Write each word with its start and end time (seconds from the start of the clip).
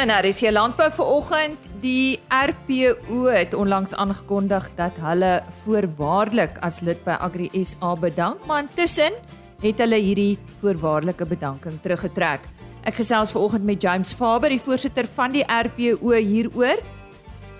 En 0.00 0.08
daar 0.08 0.24
is 0.24 0.38
hier 0.40 0.52
landbou 0.52 0.88
vanoggend. 0.92 1.58
Die 1.80 2.20
RPO 2.28 3.24
het 3.24 3.54
onlangs 3.54 3.92
aangekondig 3.94 4.70
dat 4.78 4.96
hulle 4.96 5.42
voorwaardelik 5.60 6.56
as 6.64 6.78
lid 6.80 7.02
by 7.04 7.18
Agri 7.20 7.50
SA 7.52 7.92
bedank, 8.00 8.46
maar 8.48 8.62
intussen 8.64 9.12
het 9.60 9.82
hulle 9.84 9.98
hierdie 10.00 10.38
voorwaardelike 10.62 11.28
bedanking 11.28 11.76
teruggetrek. 11.84 12.48
Ek 12.88 12.96
gesels 12.96 13.34
vanoggend 13.36 13.68
met 13.68 13.84
James 13.84 14.14
Faber, 14.16 14.48
die 14.48 14.62
voorsitter 14.64 15.04
van 15.18 15.36
die 15.36 15.44
RPO 15.44 16.16
hieroor. 16.16 16.80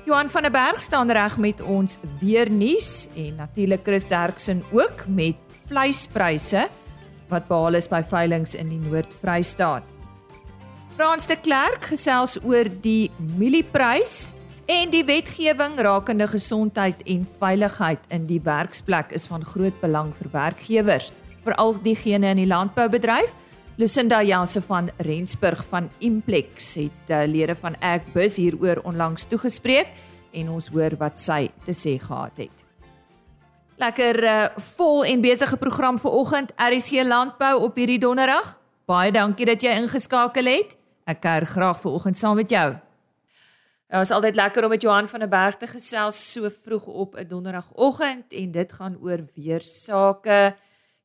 Johan 0.09 0.33
van 0.33 0.49
der 0.49 0.57
Berg 0.57 0.81
staan 0.81 1.13
reg 1.13 1.37
met 1.37 1.61
ons 1.61 2.01
weer 2.25 2.49
nuus 2.49 3.11
en 3.21 3.37
natuurlik 3.37 3.85
Chris 3.85 4.09
Derksen 4.09 4.65
ook 4.73 5.05
met 5.13 5.37
vleispryse 5.69 6.71
wat 7.29 7.53
behaal 7.53 7.77
is 7.77 7.89
by 7.89 8.01
veilinge 8.01 8.57
in 8.57 8.73
die 8.73 8.81
Noord-Vrystaat. 8.89 10.00
Frans 10.97 11.27
de 11.27 11.37
Klerk 11.39 11.85
gesels 11.93 12.37
oor 12.43 12.69
die 12.83 13.11
mielieprys 13.39 14.31
en 14.71 14.91
die 14.93 15.03
wetgewing 15.07 15.79
rakende 15.79 16.27
gesondheid 16.31 16.99
en 17.07 17.23
veiligheid 17.39 18.03
in 18.15 18.27
die 18.27 18.41
werksplek 18.43 19.15
is 19.15 19.29
van 19.31 19.45
groot 19.47 19.77
belang 19.83 20.11
vir 20.19 20.31
werkgewers, 20.35 21.11
veral 21.47 21.77
diegene 21.83 22.33
in 22.35 22.43
die 22.43 22.49
landboubedryf. 22.51 23.33
Lucinda 23.81 24.21
Janse 24.23 24.61
van 24.67 24.91
Rensburg 24.99 25.63
van 25.71 25.89
Implex 26.05 26.75
het 26.77 27.13
uh, 27.15 27.23
lede 27.25 27.55
van 27.57 27.79
Agbus 27.81 28.37
hieroor 28.37 28.83
onlangs 28.85 29.25
toegespreek 29.31 29.95
en 30.37 30.51
ons 30.53 30.69
hoor 30.75 30.99
wat 31.01 31.23
sy 31.23 31.47
te 31.65 31.73
sê 31.73 31.95
gehad 32.03 32.43
het. 32.45 32.67
Lekker 33.81 34.21
uh, 34.27 34.35
vol 34.75 35.07
en 35.09 35.23
besige 35.25 35.57
program 35.57 36.03
vir 36.03 36.19
oggend 36.19 36.53
RC 36.61 37.07
Landbou 37.07 37.55
op 37.65 37.79
hierdie 37.81 38.03
donderdag. 38.03 38.59
Baie 38.91 39.15
dankie 39.15 39.49
dat 39.49 39.63
jy 39.65 39.79
ingeskakel 39.81 40.51
het. 40.51 40.77
Ek 41.11 41.25
kuier 41.25 41.43
graag 41.49 41.81
ver 41.83 41.95
oggend 41.97 42.19
saam 42.19 42.37
met 42.39 42.53
jou. 42.53 42.69
Dit 43.91 43.99
was 43.99 44.13
altyd 44.15 44.37
lekker 44.39 44.63
om 44.65 44.71
met 44.71 44.83
Johan 44.83 45.09
van 45.11 45.25
der 45.25 45.31
Berg 45.31 45.57
te 45.59 45.67
gesels 45.67 46.19
so 46.33 46.47
vroeg 46.47 46.87
op 46.87 47.17
'n 47.19 47.27
donderdagoggend 47.27 48.27
en 48.31 48.53
dit 48.53 48.73
gaan 48.73 48.97
oor 49.03 49.19
weer 49.35 49.61
sake. 49.61 50.55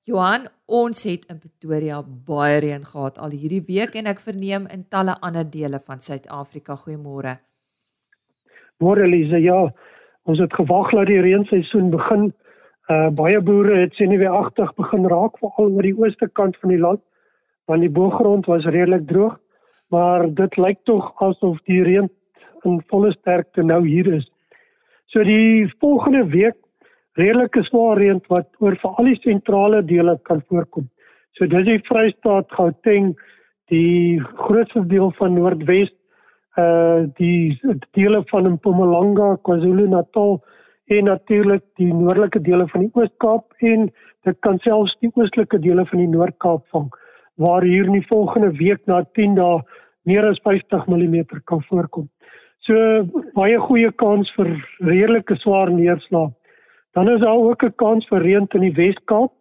Johan, 0.04 0.46
ons 0.66 1.04
het 1.04 1.26
in 1.26 1.40
Pretoria 1.40 2.04
baie 2.04 2.60
reën 2.60 2.86
gehad 2.86 3.18
al 3.18 3.30
hierdie 3.30 3.64
week 3.66 3.96
en 3.96 4.06
ek 4.06 4.20
verneem 4.20 4.68
in 4.68 4.86
talle 4.90 5.18
ander 5.22 5.50
dele 5.50 5.80
van 5.80 6.00
Suid-Afrika. 6.00 6.76
Goeiemôre. 6.76 7.40
Môre 8.78 9.04
Elise, 9.04 9.42
ja. 9.42 9.74
Ons 10.24 10.40
het 10.40 10.54
gewag 10.54 10.92
dat 10.92 11.08
die 11.08 11.22
reenseisoen 11.22 11.90
begin. 11.90 12.34
Uh 12.90 13.10
baie 13.10 13.42
boere 13.42 13.80
het 13.82 13.94
sien 13.94 14.18
weer 14.18 14.30
agtig 14.30 14.76
begin 14.76 15.08
raak 15.08 15.38
veral 15.38 15.72
oor 15.72 15.82
die 15.82 15.98
ooste 15.98 16.30
kant 16.34 16.58
van 16.58 16.70
die 16.70 16.80
land 16.80 17.02
want 17.66 17.82
die 17.82 17.90
boergrond 17.90 18.46
was 18.46 18.66
redelik 18.66 19.08
droog 19.08 19.40
maar 19.94 20.28
dit 20.34 20.58
lyk 20.58 20.80
tog 20.84 21.12
asof 21.24 21.60
die 21.70 21.84
reën 21.84 22.10
in 22.66 22.82
volle 22.90 23.12
sterkte 23.14 23.64
nou 23.64 23.82
hier 23.88 24.08
is. 24.14 24.26
So 25.14 25.24
die 25.24 25.68
volgende 25.80 26.26
week 26.32 26.58
redelike 27.20 27.64
swaar 27.70 28.00
reën 28.02 28.22
wat 28.32 28.50
oor 28.60 28.76
veral 28.82 29.12
die 29.12 29.20
sentrale 29.22 29.84
dele 29.86 30.18
kan 30.24 30.42
voorkom. 30.50 30.90
So 31.38 31.48
dis 31.52 31.68
die 31.68 31.82
Vrystaat, 31.88 32.50
Gauteng, 32.56 33.14
die 33.72 34.20
grootste 34.46 34.86
deel 34.88 35.12
van 35.20 35.38
Noordwes, 35.38 35.92
uh 36.58 37.06
die 37.20 37.56
dele 37.98 38.22
van 38.32 38.48
Mpumalanga, 38.56 39.36
KwaZulu-Natal 39.44 40.38
en 40.96 41.10
natuurlik 41.10 41.64
die 41.80 41.92
noordelike 41.94 42.40
dele 42.42 42.68
van 42.72 42.86
die 42.86 42.92
Oos-Kaap 42.94 43.66
en 43.72 43.90
dit 44.28 44.38
kan 44.46 44.60
selfs 44.64 44.94
die 45.02 45.12
oostelike 45.16 45.60
dele 45.60 45.86
van 45.90 46.04
die 46.04 46.12
Noord-Kaap 46.14 46.64
vang 46.72 46.94
waar 47.36 47.66
hier 47.68 47.90
in 47.90 47.98
die 47.98 48.08
volgende 48.08 48.52
week 48.58 48.80
na 48.86 49.02
10 49.18 49.36
dae 49.36 49.60
meer 50.06 50.26
as 50.30 50.40
50 50.44 50.88
mm 50.88 51.42
kan 51.46 51.64
voorkom. 51.70 52.10
So 52.66 52.76
baie 53.38 53.58
goeie 53.62 53.92
kans 53.92 54.32
vir 54.38 54.50
redelike 54.82 55.38
swaar 55.42 55.70
neerslag. 55.70 56.32
Dan 56.96 57.10
is 57.10 57.22
daar 57.22 57.38
ook 57.38 57.64
'n 57.64 57.76
kans 57.76 58.08
vir 58.08 58.22
reën 58.22 58.48
in 58.54 58.62
die 58.62 58.74
Wes-Kaap 58.74 59.32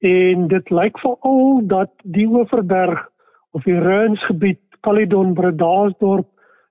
en 0.00 0.48
dit 0.48 0.70
lyk 0.70 0.98
veral 0.98 1.60
dat 1.66 1.90
die 2.04 2.26
Oeverberg 2.26 3.08
of 3.52 3.62
die 3.64 3.78
Rensgebied, 3.78 4.60
Caledon, 4.80 5.34
Bredasdorp 5.34 6.28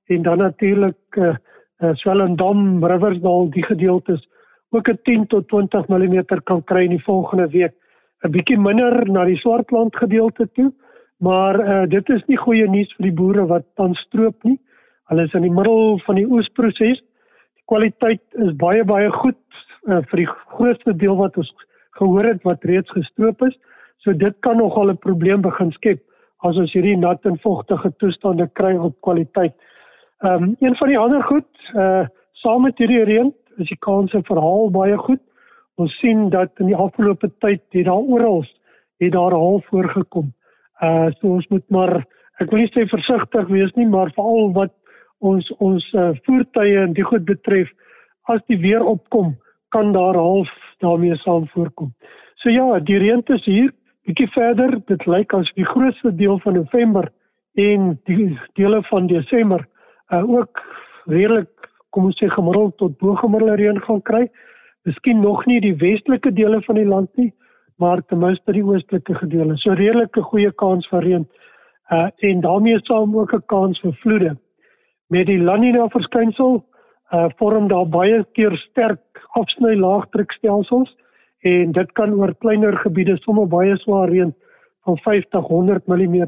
en 0.07 0.21
dan 0.21 0.37
natuurlik 0.37 0.97
eh 1.17 1.35
uh, 1.81 1.93
Swellendam, 1.95 2.83
Riversdal, 2.83 3.49
die 3.49 3.63
gedeeltes 3.63 4.27
ook 4.69 4.87
'n 4.89 4.99
10 5.03 5.27
tot 5.27 5.47
20 5.47 5.87
mm 5.87 6.23
kan 6.43 6.63
kry 6.63 6.83
in 6.83 6.89
die 6.89 7.03
volgende 7.03 7.47
week. 7.49 7.73
'n 8.23 8.31
bietjie 8.31 8.57
minder 8.57 9.09
na 9.09 9.25
die 9.25 9.37
Swartland 9.37 9.95
gedeelte 9.95 10.49
toe, 10.53 10.73
maar 11.19 11.59
uh, 11.59 11.85
dit 11.89 12.09
is 12.09 12.23
nie 12.31 12.37
goeie 12.39 12.67
nuus 12.67 12.91
vir 12.97 13.09
die 13.09 13.15
boere 13.15 13.45
wat 13.47 13.65
dan 13.79 13.95
stroop 14.05 14.43
nie. 14.47 14.57
Hulle 15.11 15.25
is 15.27 15.33
in 15.35 15.43
die 15.47 15.53
middel 15.53 15.99
van 16.05 16.19
die 16.19 16.27
oesproses. 16.27 17.01
Die 17.59 17.65
kwaliteit 17.71 18.23
is 18.45 18.53
baie 18.61 18.85
baie 18.87 19.09
goed 19.11 19.39
uh, 19.87 19.99
vir 20.11 20.23
die 20.23 20.29
grootste 20.55 20.93
deel 20.95 21.17
wat 21.19 21.37
ons 21.41 21.51
gehoor 21.99 22.29
het 22.31 22.45
wat 22.47 22.63
reeds 22.69 22.91
gestroop 22.95 23.43
is. 23.47 23.57
So 23.99 24.15
dit 24.15 24.35
kan 24.45 24.57
nogal 24.57 24.91
'n 24.91 25.03
probleem 25.03 25.41
begin 25.41 25.71
skep 25.71 25.99
as 26.47 26.55
ons 26.55 26.73
hierdie 26.73 26.97
nat 26.97 27.25
en 27.25 27.39
vogtige 27.39 27.91
toestande 27.99 28.47
kry 28.53 28.75
op 28.77 28.95
kwaliteit. 29.01 29.55
Ehm 30.23 30.43
um, 30.43 30.55
een 30.59 30.75
van 30.75 30.87
die 30.87 30.99
ander 30.99 31.23
goed, 31.23 31.51
uh 31.75 32.07
saam 32.31 32.61
met 32.61 32.77
hierdie 32.77 33.03
reën 33.03 33.33
is 33.57 33.67
die 33.67 33.83
kanse 33.83 34.21
verhaal 34.23 34.71
baie 34.71 34.97
goed. 34.97 35.21
Ons 35.75 35.99
sien 35.99 36.29
dat 36.29 36.51
in 36.59 36.65
die 36.71 36.75
afgelope 36.75 37.31
tyd 37.39 37.61
het 37.71 37.85
daar 37.85 38.07
oral 38.15 38.45
het 38.99 39.11
daar 39.11 39.31
half 39.31 39.65
voorgekom. 39.65 40.33
Uh 40.83 41.09
so 41.19 41.35
ons 41.35 41.47
moet 41.51 41.65
maar 41.69 41.99
ek 42.39 42.51
wil 42.51 42.61
nie 42.63 42.71
sê 42.71 42.85
versigtig 42.87 43.49
wees 43.51 43.73
nie, 43.75 43.87
maar 43.87 44.13
veral 44.15 44.53
wat 44.55 44.73
ons 45.19 45.47
ons 45.59 45.83
uh, 45.93 46.13
voertuie 46.23 46.77
en 46.79 46.95
die 46.95 47.03
goed 47.03 47.25
betref, 47.27 47.67
as 48.31 48.39
die 48.47 48.59
weer 48.61 48.85
opkom, 48.87 49.33
kan 49.75 49.91
daar 49.93 50.15
half 50.15 50.49
daarmee 50.79 51.17
saam 51.19 51.47
voorkom. 51.51 51.91
So 52.39 52.49
ja, 52.49 52.79
die 52.79 52.99
reën 53.01 53.23
is 53.35 53.43
hier 53.45 53.73
bietjie 54.07 54.29
verder. 54.31 54.77
Dit 54.87 55.05
lyk 55.05 55.33
as 55.35 55.49
die 55.57 55.67
grootste 55.67 56.13
deel 56.15 56.39
van 56.45 56.55
November 56.61 57.09
en 57.59 57.97
die 58.07 58.31
dele 58.55 58.81
van 58.89 59.11
Desember 59.11 59.65
uh 60.15 60.23
ook 60.23 60.63
redelik 61.05 61.51
kom 61.93 62.07
ons 62.09 62.17
sê 62.21 62.29
gemiddeld 62.29 62.77
tot 62.77 62.95
bo 63.01 63.17
gemiddelde 63.19 63.57
reën 63.59 63.81
gaan 63.81 64.01
kry. 64.01 64.23
Miskien 64.87 65.21
nog 65.21 65.45
nie 65.49 65.59
die 65.61 65.75
westelike 65.75 66.31
dele 66.33 66.61
van 66.65 66.79
die 66.79 66.87
land 66.87 67.09
nie, 67.17 67.33
maar 67.79 68.01
ten 68.05 68.19
minste 68.19 68.51
die 68.51 68.63
oostelike 68.63 69.15
gedeelte. 69.15 69.57
So 69.57 69.73
redelike 69.73 70.21
goeie 70.21 70.51
kans 70.51 70.87
vir 70.91 71.05
reën. 71.05 71.27
Uh 71.89 72.07
en 72.29 72.41
daarmee 72.41 72.79
saam 72.83 73.17
ook 73.17 73.33
'n 73.33 73.45
kans 73.45 73.79
vir 73.79 73.93
vloede. 74.01 74.37
Met 75.07 75.25
die 75.25 75.39
La 75.39 75.55
Nina 75.55 75.87
verskynsel 75.89 76.63
uh 77.11 77.29
vorm 77.37 77.67
daar 77.67 77.87
baie 77.87 78.25
keer 78.33 78.57
sterk 78.57 79.01
afsny 79.33 79.75
laagdrukstelsels 79.75 80.95
en 81.39 81.71
dit 81.71 81.91
kan 81.91 82.13
oor 82.13 82.35
kleiner 82.35 82.77
gebiede 82.77 83.17
sommer 83.17 83.47
baie 83.47 83.77
swaar 83.77 84.09
reën 84.09 84.35
van 84.85 84.97
50 84.97 85.47
100 85.47 85.87
mm 85.87 86.27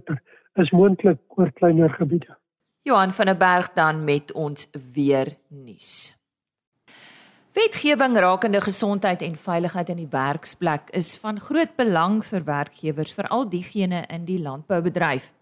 is 0.53 0.71
moontlik 0.71 1.19
oor 1.27 1.51
kleiner 1.51 1.89
gebiede. 1.89 2.37
Johan 2.83 3.11
van 3.11 3.25
der 3.25 3.37
Berg 3.37 3.73
dan 3.73 4.03
met 4.03 4.33
ons 4.33 4.69
weer 4.93 5.27
nuus. 5.49 6.20
Wetgewing 7.51 8.15
rakende 8.15 8.61
gesondheid 8.63 9.21
en 9.21 9.33
veiligheid 9.35 9.89
in 9.91 9.97
die 9.99 10.11
werksplek 10.11 10.87
is 10.95 11.17
van 11.19 11.39
groot 11.39 11.73
belang 11.75 12.21
vir 12.23 12.45
werkgewers, 12.47 13.11
veral 13.11 13.43
diegene 13.51 14.05
in 14.07 14.23
die 14.23 14.37
landboubedryf. 14.39 15.33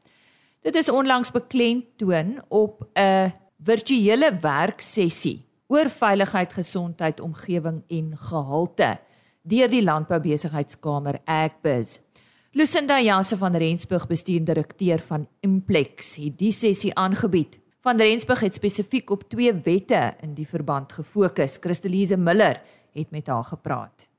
Dit 0.66 0.76
is 0.76 0.90
onlangs 0.90 1.30
beklemtoon 1.32 2.42
op 2.48 2.82
'n 2.98 3.32
virtuele 3.62 4.32
werksessie 4.42 5.46
oor 5.68 5.90
veiligheid, 5.90 6.54
gesondheid, 6.54 7.20
omgewing 7.20 7.84
en 7.88 8.18
gehalte 8.18 8.98
deur 9.44 9.70
die 9.70 9.84
Landboubesighidskamer 9.84 11.20
Agbiz. 11.26 12.00
Lucinda 12.52 13.00
Janse 13.00 13.38
van 13.38 13.56
Rensburg, 13.56 14.08
bestuurdirekteur 14.08 15.00
van 15.00 15.28
Implex, 15.40 16.16
het 16.16 16.38
die 16.38 16.52
sessie 16.52 16.96
aangebied. 16.96 17.60
Van 17.80 17.98
Rensburg 17.98 18.40
het 18.40 18.54
spesifiek 18.54 19.10
op 19.10 19.24
twee 19.32 19.54
wette 19.54 20.14
in 20.20 20.34
die 20.36 20.48
verband 20.48 20.92
gefokus. 20.92 21.58
Christelise 21.62 22.18
Miller 22.18 22.62
het 22.92 23.12
met 23.12 23.28
haar 23.28 23.44
gepraat. 23.44 24.10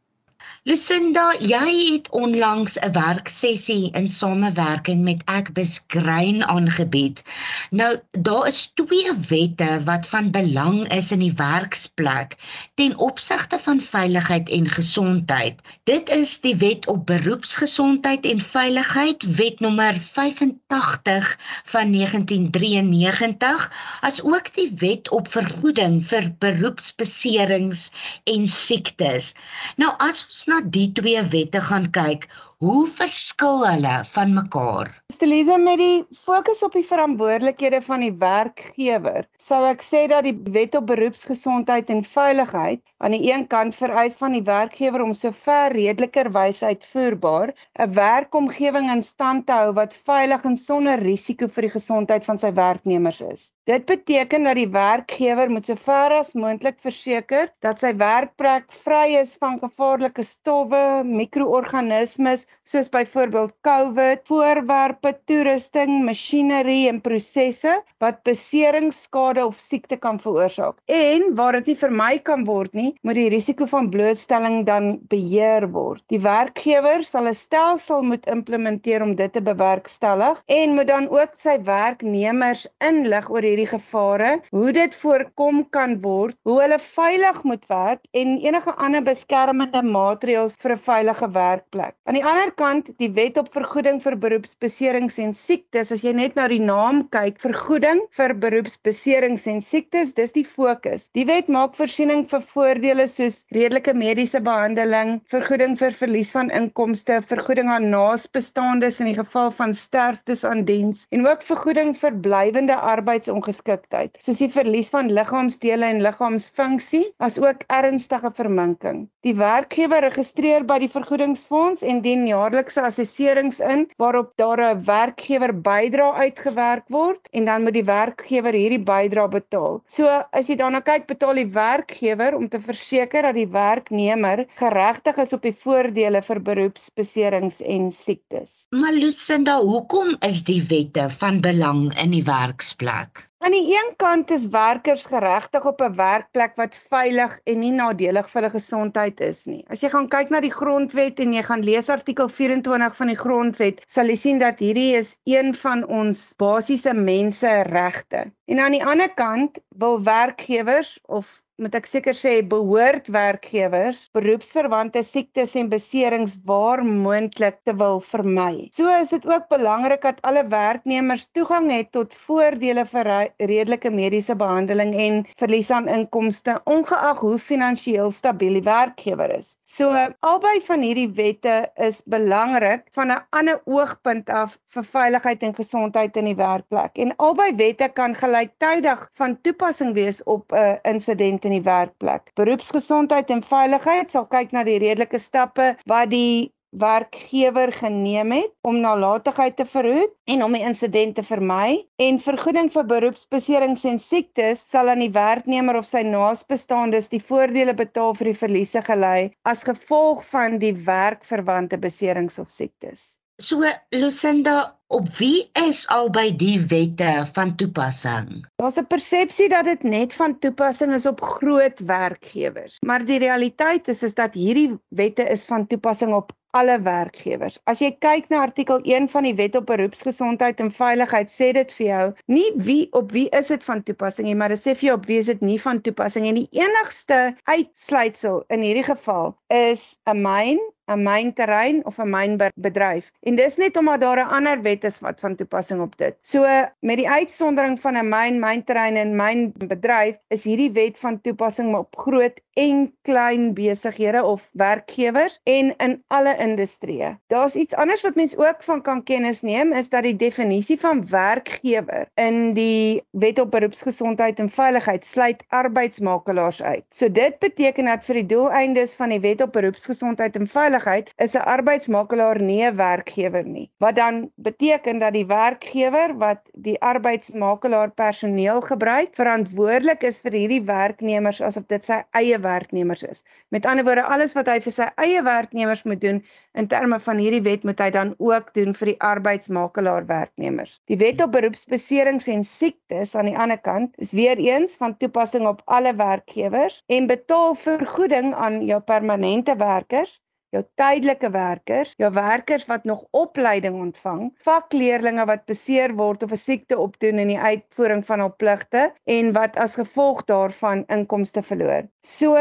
Lucinda, 0.68 1.30
jy 1.40 1.68
het 1.88 2.08
onlangs 2.12 2.74
'n 2.76 2.92
werksessie 2.92 3.90
in 3.96 4.08
samewerking 4.08 5.00
met 5.02 5.22
Agbus 5.24 5.80
Grain 5.86 6.44
aangebied. 6.44 7.22
Nou, 7.70 8.00
daar 8.10 8.46
is 8.46 8.72
twee 8.74 9.08
wette 9.28 9.80
wat 9.84 10.06
van 10.06 10.30
belang 10.30 10.92
is 10.92 11.12
in 11.12 11.18
die 11.18 11.32
werksplek 11.36 12.36
ten 12.74 12.98
opsigte 12.98 13.58
van 13.58 13.80
veiligheid 13.80 14.48
en 14.48 14.68
gesondheid. 14.68 15.60
Dit 15.84 16.08
is 16.08 16.40
die 16.40 16.56
Wet 16.56 16.86
op 16.86 17.06
Beroepsgesondheid 17.06 18.24
en 18.24 18.40
Veiligheid, 18.40 19.36
Wet 19.36 19.60
nommer 19.60 19.94
85 19.94 21.38
van 21.64 21.92
1993, 21.92 23.72
asook 24.00 24.54
die 24.54 24.72
Wet 24.76 25.10
op 25.10 25.28
Vergoeding 25.28 26.04
vir 26.04 26.34
Beroepsbeserings 26.38 27.90
en 28.24 28.48
Siektes. 28.48 29.32
Nou 29.76 29.92
as 29.96 30.24
ons 30.24 30.48
na 30.50 30.60
die 30.76 30.88
twee 30.98 31.22
wette 31.32 31.60
gaan 31.70 31.90
kyk, 31.94 32.26
Hoe 32.60 32.84
verskil 32.92 33.62
hulle 33.64 33.92
van 34.04 34.34
mekaar? 34.36 34.88
Stelise 35.14 35.54
met 35.58 35.78
die 35.80 36.02
fokus 36.12 36.58
op 36.66 36.74
die 36.76 36.84
verantwoordelikhede 36.84 37.78
van 37.86 38.02
die 38.04 38.12
werkgewer, 38.20 39.24
sou 39.40 39.62
ek 39.64 39.80
sê 39.80 40.02
dat 40.12 40.26
die 40.28 40.34
Wet 40.52 40.76
op 40.76 40.90
Beroepsgesondheid 40.90 41.88
en 41.94 42.04
Veiligheid 42.04 42.82
aan 43.00 43.16
die 43.16 43.30
een 43.30 43.46
kant 43.48 43.72
vereis 43.78 44.18
van 44.20 44.36
die 44.36 44.42
werkgewer 44.44 45.00
om 45.06 45.14
sover 45.16 45.72
redelikerwys 45.72 46.60
uitvoerbaar 46.60 47.54
'n 47.80 47.94
werkomgewing 47.96 48.90
in 48.92 49.00
stand 49.08 49.46
te 49.48 49.56
hou 49.56 49.72
wat 49.80 49.96
veilig 50.10 50.44
en 50.44 50.56
sonder 50.64 51.00
risiko 51.00 51.48
vir 51.48 51.68
die 51.70 51.72
gesondheid 51.78 52.28
van 52.28 52.42
sy 52.44 52.52
werknemers 52.60 53.22
is. 53.30 53.46
Dit 53.64 53.88
beteken 53.88 54.44
dat 54.44 54.60
die 54.60 54.68
werkgewer 54.68 55.48
moet 55.48 55.64
sover 55.64 56.18
as 56.18 56.36
moontlik 56.36 56.76
verseker 56.84 57.48
dat 57.64 57.80
sy 57.80 57.96
werkplek 57.96 58.68
vry 58.84 59.16
is 59.24 59.36
van 59.40 59.56
gevaarlike 59.64 60.22
stowwe, 60.22 61.00
mikroorganismes 61.08 62.49
soos 62.70 62.88
byvoorbeeld 62.92 63.52
COVID, 63.66 64.20
voorwerpe, 64.28 65.10
toerusting, 65.26 65.90
masjinerie 66.06 66.88
en 66.90 67.00
prosesse 67.02 67.72
wat 67.98 68.20
besering, 68.28 68.92
skade 68.94 69.42
of 69.42 69.58
siekte 69.58 69.96
kan 69.98 70.20
veroorsaak. 70.22 70.76
En 70.86 71.34
waar 71.34 71.58
dit 71.58 71.72
nie 71.72 71.78
vermy 71.80 72.18
kan 72.22 72.44
word 72.46 72.74
nie, 72.78 72.92
moet 73.02 73.18
die 73.18 73.30
risiko 73.32 73.66
van 73.70 73.90
blootstelling 73.90 74.62
dan 74.68 75.00
beheer 75.10 75.66
word. 75.74 76.02
Die 76.12 76.20
werkgewer 76.22 77.02
sal 77.04 77.26
'n 77.28 77.34
stelsel 77.34 78.02
moet 78.02 78.26
implementeer 78.26 79.02
om 79.02 79.14
dit 79.14 79.32
te 79.32 79.42
bewerkstellig 79.42 80.42
en 80.46 80.74
moet 80.74 80.86
dan 80.86 81.08
ook 81.08 81.34
sy 81.36 81.58
werknemers 81.64 82.66
inlig 82.78 83.30
oor 83.30 83.42
hierdie 83.42 83.66
gevare, 83.66 84.40
hoe 84.50 84.72
dit 84.72 84.94
voorkom 84.94 85.64
kan 85.70 86.00
word, 86.00 86.36
hoe 86.44 86.60
hulle 86.60 86.78
veilig 86.78 87.42
moet 87.42 87.66
werk 87.66 88.06
en 88.12 88.38
enige 88.38 88.74
ander 88.76 89.02
beskermende 89.02 89.82
maatreëls 89.82 90.56
vir 90.62 90.72
'n 90.72 90.84
veilige 90.86 91.30
werkplek. 91.30 91.94
Aan 92.06 92.14
die 92.14 92.24
ander 92.24 92.39
kant, 92.56 92.86
die 92.96 93.10
wet 93.12 93.36
op 93.36 93.50
vergoeding 93.52 93.98
vir 94.00 94.14
beroepsbeserings 94.22 95.18
en 95.20 95.34
siektes, 95.36 95.90
as 95.92 96.00
jy 96.00 96.14
net 96.16 96.38
na 96.38 96.46
die 96.48 96.60
naam 96.62 97.02
kyk, 97.12 97.36
vergoeding 97.42 98.00
vir 98.16 98.32
beroepsbeserings 98.40 99.44
en 99.52 99.60
siektes, 99.60 100.14
dis 100.16 100.32
die 100.32 100.44
fokus. 100.48 101.10
Die 101.18 101.26
wet 101.28 101.50
maak 101.52 101.76
voorsiening 101.76 102.24
vir 102.30 102.40
voordele 102.54 103.04
soos 103.12 103.42
redelike 103.52 103.92
mediese 103.92 104.40
behandeling, 104.40 105.18
vergoeding 105.34 105.76
vir 105.76 105.92
verlies 105.98 106.32
van 106.32 106.48
inkomste, 106.56 107.18
vergoeding 107.28 107.68
aan 107.68 107.90
naasbestaandes 107.92 109.02
in 109.04 109.10
die 109.10 109.18
geval 109.18 109.52
van 109.58 109.76
sterftes 109.76 110.46
aan 110.48 110.64
diens 110.64 111.04
en 111.12 111.26
ook 111.28 111.44
vergoeding 111.44 111.92
vir 112.00 112.16
blywende 112.24 112.78
arbeidsongeskiktheid, 112.94 114.16
soos 114.24 114.40
die 114.40 114.50
verlies 114.56 114.88
van 114.96 115.12
liggaamsdele 115.12 115.92
en 115.92 116.00
liggaamsfunksie, 116.06 117.04
asook 117.20 117.68
ernstige 117.68 118.32
verminking. 118.40 119.04
Die 119.28 119.36
werkgewer 119.36 120.06
registreer 120.08 120.64
by 120.64 120.78
die 120.80 120.88
vergoedingsfonds 120.88 121.84
en 121.84 122.00
dien 122.00 122.29
jaarlikse 122.30 122.82
assesserings 122.86 123.60
in 123.60 123.86
waarop 124.02 124.32
daar 124.40 124.60
'n 124.66 124.84
werkgewer 124.86 125.52
bydra 125.68 126.08
uitgewerk 126.24 126.86
word 126.88 127.28
en 127.32 127.44
dan 127.44 127.62
moet 127.62 127.76
die 127.78 127.84
werkgewer 127.84 128.54
hierdie 128.54 128.82
bydra 128.92 129.28
betaal. 129.28 129.80
So 129.86 130.06
as 130.32 130.48
jy 130.48 130.56
daarna 130.56 130.80
kyk, 130.80 131.06
betaal 131.06 131.34
die 131.34 131.50
werkgewer 131.54 132.36
om 132.36 132.48
te 132.48 132.60
verseker 132.60 133.22
dat 133.22 133.34
die 133.34 133.48
werknemer 133.48 134.46
geregtig 134.56 135.16
is 135.18 135.32
op 135.32 135.42
die 135.42 135.56
voordele 135.64 136.22
vir 136.22 136.40
beroepsbeserings 136.40 137.60
en 137.62 137.90
siektes. 137.92 138.66
Maar 138.70 138.92
Lucinda, 138.92 139.60
hoekom 139.60 140.16
is 140.20 140.44
die 140.44 140.62
wette 140.68 141.10
van 141.10 141.40
belang 141.40 141.90
in 141.98 142.10
die 142.10 142.24
werksplek? 142.24 143.29
Aan 143.40 143.54
die 143.56 143.72
een 143.72 143.94
kant 143.96 144.30
is 144.30 144.42
werkers 144.52 145.04
geregtig 145.08 145.64
op 145.64 145.78
'n 145.80 145.94
werkplek 145.96 146.58
wat 146.60 146.74
veilig 146.88 147.38
en 147.44 147.58
nie 147.58 147.70
nadelig 147.72 148.26
vir 148.30 148.40
hulle 148.40 148.50
gesondheid 148.56 149.20
is 149.28 149.40
nie. 149.46 149.64
As 149.72 149.80
jy 149.80 149.88
gaan 149.94 150.08
kyk 150.14 150.28
na 150.30 150.40
die 150.44 150.52
grondwet 150.52 151.22
en 151.24 151.32
jy 151.32 151.42
gaan 151.46 151.64
lees 151.64 151.88
artikel 151.88 152.28
24 152.28 152.96
van 152.98 153.06
die 153.06 153.16
grondwet, 153.22 153.80
sal 153.86 154.12
jy 154.12 154.16
sien 154.16 154.42
dat 154.44 154.60
hierdie 154.60 154.92
is 154.98 155.16
een 155.24 155.54
van 155.54 155.86
ons 155.88 156.34
basiese 156.36 156.92
menseregte. 156.92 158.26
En 158.44 158.58
aan 158.58 158.76
die 158.76 158.84
ander 158.84 159.08
kant 159.08 159.58
wil 159.80 160.02
werkgewers 160.02 160.98
of 161.18 161.40
moet 161.60 161.74
ek 161.76 161.88
seker 161.88 162.16
sê 162.16 162.32
behoort 162.48 163.10
werkgewers 163.12 164.06
beroepsverwante 164.16 165.02
siektes 165.04 165.52
en 165.60 165.68
beserings 165.68 166.38
waar 166.48 166.80
moontlik 166.86 167.58
te 167.68 167.74
wil 167.76 168.00
vermy. 168.00 168.70
So 168.72 168.88
is 168.96 169.12
dit 169.12 169.26
ook 169.28 169.48
belangrik 169.52 170.06
dat 170.06 170.22
alle 170.24 170.46
werknemers 170.48 171.26
toegang 171.36 171.68
het 171.72 171.90
tot 171.92 172.16
voordele 172.16 172.86
vir 172.88 173.10
redelike 173.36 173.92
mediese 173.92 174.36
behandeling 174.40 174.94
en 174.96 175.20
verlies 175.42 175.70
aan 175.70 175.90
inkomste 175.92 176.56
ongeag 176.64 177.20
hoe 177.20 177.36
finansiëel 177.38 178.08
stabiel 178.10 178.56
die 178.60 178.64
werkgewer 178.64 179.36
is. 179.36 179.52
So 179.68 179.92
albei 180.24 180.56
van 180.64 180.86
hierdie 180.86 181.10
wette 181.20 181.58
is 181.76 182.00
belangrik 182.08 182.88
van 182.96 183.12
'n 183.12 183.20
ander 183.36 183.60
oogpunt 183.66 184.30
af 184.30 184.56
vir 184.72 184.84
veiligheid 184.84 185.42
en 185.42 185.54
gesondheid 185.54 186.16
in 186.16 186.24
die 186.32 186.40
werkplek. 186.40 186.96
En 186.96 187.12
albei 187.16 187.52
wette 187.56 187.88
kan 187.92 188.16
gelyktydig 188.16 189.08
van 189.12 189.36
toepassing 189.42 189.69
wees 189.78 190.22
op 190.24 190.52
'n 190.52 190.56
uh, 190.56 190.76
insident 190.82 191.44
in 191.44 191.50
die 191.50 191.62
werkplek. 191.62 192.30
Beroepsgesondheid 192.34 193.30
en 193.30 193.42
veiligheid 193.42 194.10
sal 194.10 194.26
kyk 194.26 194.52
na 194.52 194.64
die 194.64 194.78
redelike 194.78 195.18
stappe 195.18 195.76
wat 195.86 196.10
die 196.10 196.52
werkgewer 196.70 197.72
geneem 197.72 198.30
het 198.32 198.52
om 198.62 198.80
nalatigheid 198.80 199.56
te 199.56 199.66
verhoed 199.66 200.12
en 200.24 200.44
om 200.44 200.52
die 200.54 200.62
insident 200.62 201.14
te 201.14 201.22
vermy 201.26 201.82
en 201.98 202.18
vergoeding 202.22 202.70
vir 202.70 202.86
beroepsbeserings 202.92 203.84
en 203.90 203.98
siektes 203.98 204.62
sal 204.70 204.88
aan 204.88 205.02
die 205.02 205.10
werknemer 205.10 205.80
of 205.80 205.88
sy 205.88 206.02
naasbestaandes 206.06 207.10
die 207.10 207.22
voordele 207.22 207.74
betaal 207.74 208.14
vir 208.14 208.30
die 208.30 208.38
verliese 208.42 208.82
gely 208.86 209.30
as 209.42 209.66
gevolg 209.66 210.22
van 210.30 210.58
die 210.62 210.74
werkverwante 210.86 211.78
beserings 211.78 212.38
of 212.38 212.50
siektes. 212.50 213.18
So 213.40 213.64
Lucinda, 213.90 214.76
op 214.90 215.08
wie 215.16 215.50
is 215.52 215.84
albei 215.88 216.32
die 216.36 216.58
wette 216.66 217.12
van 217.32 217.54
toepassing? 217.56 218.46
Daar's 218.58 218.78
'n 218.80 218.86
persepsie 218.86 219.48
dat 219.48 219.64
dit 219.64 219.82
net 219.82 220.14
van 220.14 220.38
toepassing 220.38 220.94
is 220.94 221.06
op 221.06 221.20
groot 221.20 221.78
werkgewers, 221.78 222.76
maar 222.86 223.04
die 223.04 223.18
realiteit 223.18 223.88
is 223.88 224.02
is 224.02 224.14
dat 224.14 224.34
hierdie 224.34 224.78
wette 224.88 225.22
is 225.22 225.44
van 225.44 225.66
toepassing 225.66 226.12
op 226.12 226.32
alle 226.50 226.80
werkgewers. 226.82 227.58
As 227.70 227.78
jy 227.78 227.92
kyk 228.02 228.28
na 228.30 228.40
artikel 228.42 228.80
1 228.82 229.08
van 229.12 229.22
die 229.22 229.34
Wet 229.38 229.54
op 229.54 229.66
Beroepsgesondheid 229.66 230.60
en 230.60 230.72
Veiligheid, 230.74 231.30
sê 231.30 231.52
dit 231.54 231.72
vir 231.78 231.86
jou 231.86 232.06
nie 232.26 232.48
wie 232.56 232.88
op 232.98 233.12
wie 233.12 233.28
is 233.38 233.52
dit 233.54 233.64
van 233.64 233.82
toepassing 233.82 234.26
nie, 234.26 234.34
maar 234.34 234.48
dit 234.48 234.58
sê 234.58 234.74
vir 234.74 234.90
jou 234.90 234.96
op 234.98 235.06
wie 235.06 235.20
is 235.22 235.30
dit 235.30 235.40
nie 235.40 235.60
van 235.62 235.80
toepassing 235.80 236.26
nie. 236.26 236.34
En 236.34 236.42
die 236.42 236.62
enigste 236.64 237.20
uitsluitsel 237.44 238.42
in 238.48 238.66
hierdie 238.66 238.88
geval 238.90 239.36
is 239.54 239.98
'n 240.10 240.22
myn 240.22 240.58
'n 240.90 241.02
mynterrein 241.06 241.84
of 241.86 241.98
'n 241.98 242.10
mynbedryf. 242.10 243.10
En 243.22 243.36
dis 243.36 243.56
net 243.56 243.76
omdat 243.76 244.00
daar 244.00 244.18
'n 244.18 244.34
ander 244.38 244.62
wet 244.62 244.79
is 244.84 244.98
wat 245.00 245.20
van 245.20 245.34
toepassing 245.34 245.80
op 245.80 245.96
dit. 245.98 246.16
So 246.20 246.46
met 246.80 246.96
die 246.96 247.08
uitsondering 247.08 247.80
van 247.80 247.96
'n 247.96 248.08
myn, 248.08 248.40
mynterrein 248.40 248.96
en 248.96 249.16
mynbedryf 249.16 250.16
is 250.28 250.44
hierdie 250.44 250.72
wet 250.72 250.98
van 250.98 251.20
toepassing 251.20 251.74
op 251.76 251.96
groot 251.98 252.40
en 252.52 252.94
klein 253.02 253.54
besighede 253.54 254.24
of 254.24 254.48
werkgewers 254.52 255.40
en 255.44 255.76
in 255.76 256.02
alle 256.08 256.36
industrieë. 256.36 257.18
Daar's 257.26 257.54
iets 257.54 257.74
anders 257.74 258.02
wat 258.02 258.14
mens 258.14 258.36
ook 258.36 258.62
van 258.62 258.82
kan 258.82 259.02
kennis 259.02 259.40
neem 259.40 259.72
is 259.72 259.88
dat 259.88 260.02
die 260.02 260.16
definisie 260.16 260.78
van 260.80 261.08
werkgewer 261.08 262.08
in 262.14 262.54
die 262.54 263.02
Wet 263.10 263.40
op 263.40 263.50
Beroepsgesondheid 263.50 264.38
en 264.38 264.50
Veiligheid 264.50 265.04
sluit 265.04 265.44
arbeidsmakelaars 265.48 266.62
uit. 266.62 266.84
So 266.88 267.10
dit 267.10 267.38
beteken 267.38 267.84
dat 267.84 268.04
vir 268.04 268.14
die 268.14 268.26
doeleindes 268.26 268.94
van 268.94 269.08
die 269.08 269.20
Wet 269.20 269.42
op 269.42 269.52
Beroepsgesondheid 269.52 270.36
en 270.36 270.48
Veiligheid 270.48 271.12
is 271.16 271.34
'n 271.34 271.46
arbeidsmakelaar 271.56 272.42
nie 272.42 272.64
'n 272.64 272.76
werkgewer 272.76 273.44
nie. 273.44 273.70
Wat 273.78 273.94
dan 273.94 274.30
beteken 274.34 274.69
dat 274.78 275.12
die 275.12 275.26
werkgewer 275.26 276.12
wat 276.18 276.40
die 276.52 276.76
arbeidsmakelaar 276.80 277.90
personeel 277.90 278.60
gebruik, 278.60 279.14
verantwoordelik 279.18 280.02
is 280.02 280.20
vir 280.20 280.32
hierdie 280.32 280.62
werknemers 280.62 281.40
asof 281.40 281.66
dit 281.66 281.84
sy 281.84 282.02
eie 282.20 282.38
werknemers 282.38 283.02
is. 283.02 283.24
Met 283.48 283.66
ander 283.66 283.84
woorde, 283.84 284.04
alles 284.04 284.36
wat 284.38 284.46
hy 284.46 284.60
vir 284.60 284.72
sy 284.72 284.86
eie 284.96 285.22
werknemers 285.22 285.82
moet 285.82 286.00
doen 286.00 286.22
in 286.54 286.68
terme 286.70 287.00
van 287.00 287.18
hierdie 287.18 287.42
wet 287.42 287.64
moet 287.64 287.80
hy 287.80 287.90
dan 287.90 288.14
ook 288.18 288.54
doen 288.54 288.74
vir 288.74 288.92
die 288.92 289.00
arbeidsmakelaar 289.00 290.06
werknemers. 290.06 290.80
Die 290.86 290.98
wet 291.02 291.22
op 291.24 291.32
beroepsbeserings 291.32 292.28
en 292.28 292.44
siektes 292.44 293.14
aan 293.14 293.30
die 293.32 293.36
ander 293.36 293.58
kant 293.58 293.94
is 293.98 294.12
weer 294.12 294.38
eens 294.38 294.76
van 294.76 294.96
toepassing 294.96 295.46
op 295.46 295.62
alle 295.66 295.94
werkgewers 295.96 296.82
en 296.86 297.06
betaal 297.10 297.54
vergoeding 297.54 298.34
aan 298.34 298.62
jou 298.66 298.80
permanente 298.80 299.56
werkers 299.56 300.20
jou 300.54 300.62
tydelike 300.80 301.30
werkers, 301.30 301.94
jou 302.00 302.10
werkers 302.14 302.66
wat 302.70 302.84
nog 302.88 303.04
opleiding 303.16 303.76
ontvang, 303.80 304.30
vakleerlinge 304.44 305.24
wat 305.30 305.46
beseer 305.50 305.94
word 305.98 306.22
of 306.26 306.32
'n 306.32 306.42
siekte 306.42 306.78
opdoen 306.78 307.18
in 307.18 307.32
die 307.34 307.38
uitvoering 307.38 308.04
van 308.06 308.20
hul 308.20 308.34
pligte 308.42 308.92
en 309.04 309.32
wat 309.32 309.56
as 309.56 309.78
gevolg 309.78 310.24
daarvan 310.24 310.84
inkomste 310.88 311.42
verloor. 311.42 311.86
So 312.02 312.36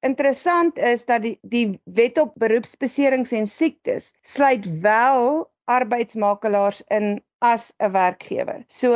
interessant 0.00 0.78
is 0.78 1.04
dat 1.04 1.22
die 1.22 1.38
die 1.42 1.80
wet 1.84 2.18
op 2.18 2.32
beroepsbeserings 2.34 3.32
en 3.32 3.46
siektes 3.46 4.12
sluit 4.22 4.66
wel 4.80 5.50
arbeidsmakelaars 5.64 6.82
in 6.88 7.20
as 7.40 7.72
'n 7.78 7.92
werkgewer. 7.92 8.64
So 8.68 8.94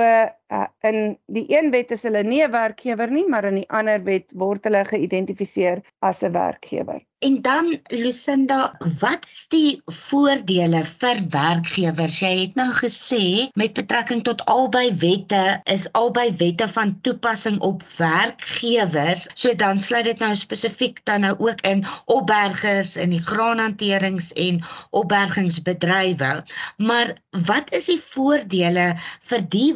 uh, 0.54 0.66
in 0.90 1.18
die 1.38 1.46
een 1.56 1.70
wet 1.74 1.90
is 1.96 2.04
hulle 2.08 2.22
nie 2.22 2.42
'n 2.44 2.54
werkgewer 2.54 3.10
nie, 3.10 3.26
maar 3.28 3.48
in 3.50 3.62
die 3.62 3.70
ander 3.80 4.04
wet 4.10 4.30
word 4.44 4.64
hulle 4.68 4.84
geïdentifiseer 4.92 5.82
as 6.10 6.22
'n 6.22 6.32
werkgewer. 6.32 7.02
En 7.24 7.42
dan 7.42 7.80
Lucinda, 7.82 8.76
wat 9.00 9.26
is 9.32 9.44
die 9.48 9.82
voordele 9.86 10.82
vir 10.84 11.20
werkgewers? 11.32 12.18
Jy 12.20 12.32
het 12.40 12.58
nou 12.58 12.68
gesê 12.76 13.46
met 13.56 13.72
betrekking 13.78 14.20
tot 14.26 14.42
albei 14.50 14.90
wette 15.00 15.44
is 15.72 15.86
albei 15.96 16.26
wette 16.36 16.68
van 16.68 16.92
toepassing 17.06 17.56
op 17.64 17.80
werkgewers. 17.96 19.24
So 19.40 19.54
dan 19.56 19.80
sluit 19.80 20.04
dit 20.04 20.20
nou 20.20 20.34
spesifiek 20.36 21.00
dan 21.08 21.24
nou 21.24 21.32
ook 21.38 21.64
in 21.64 21.86
opbergers 22.12 22.96
in 23.00 23.16
die 23.16 23.22
graanhanterings 23.24 24.28
en 24.32 24.60
opbergingsbedrywe. 24.90 26.44
Maar 26.76 27.16
wat 27.48 27.72
is 27.72 27.88
die 27.88 28.00
voordele 28.12 28.90
vir 29.30 29.48
die 29.48 29.72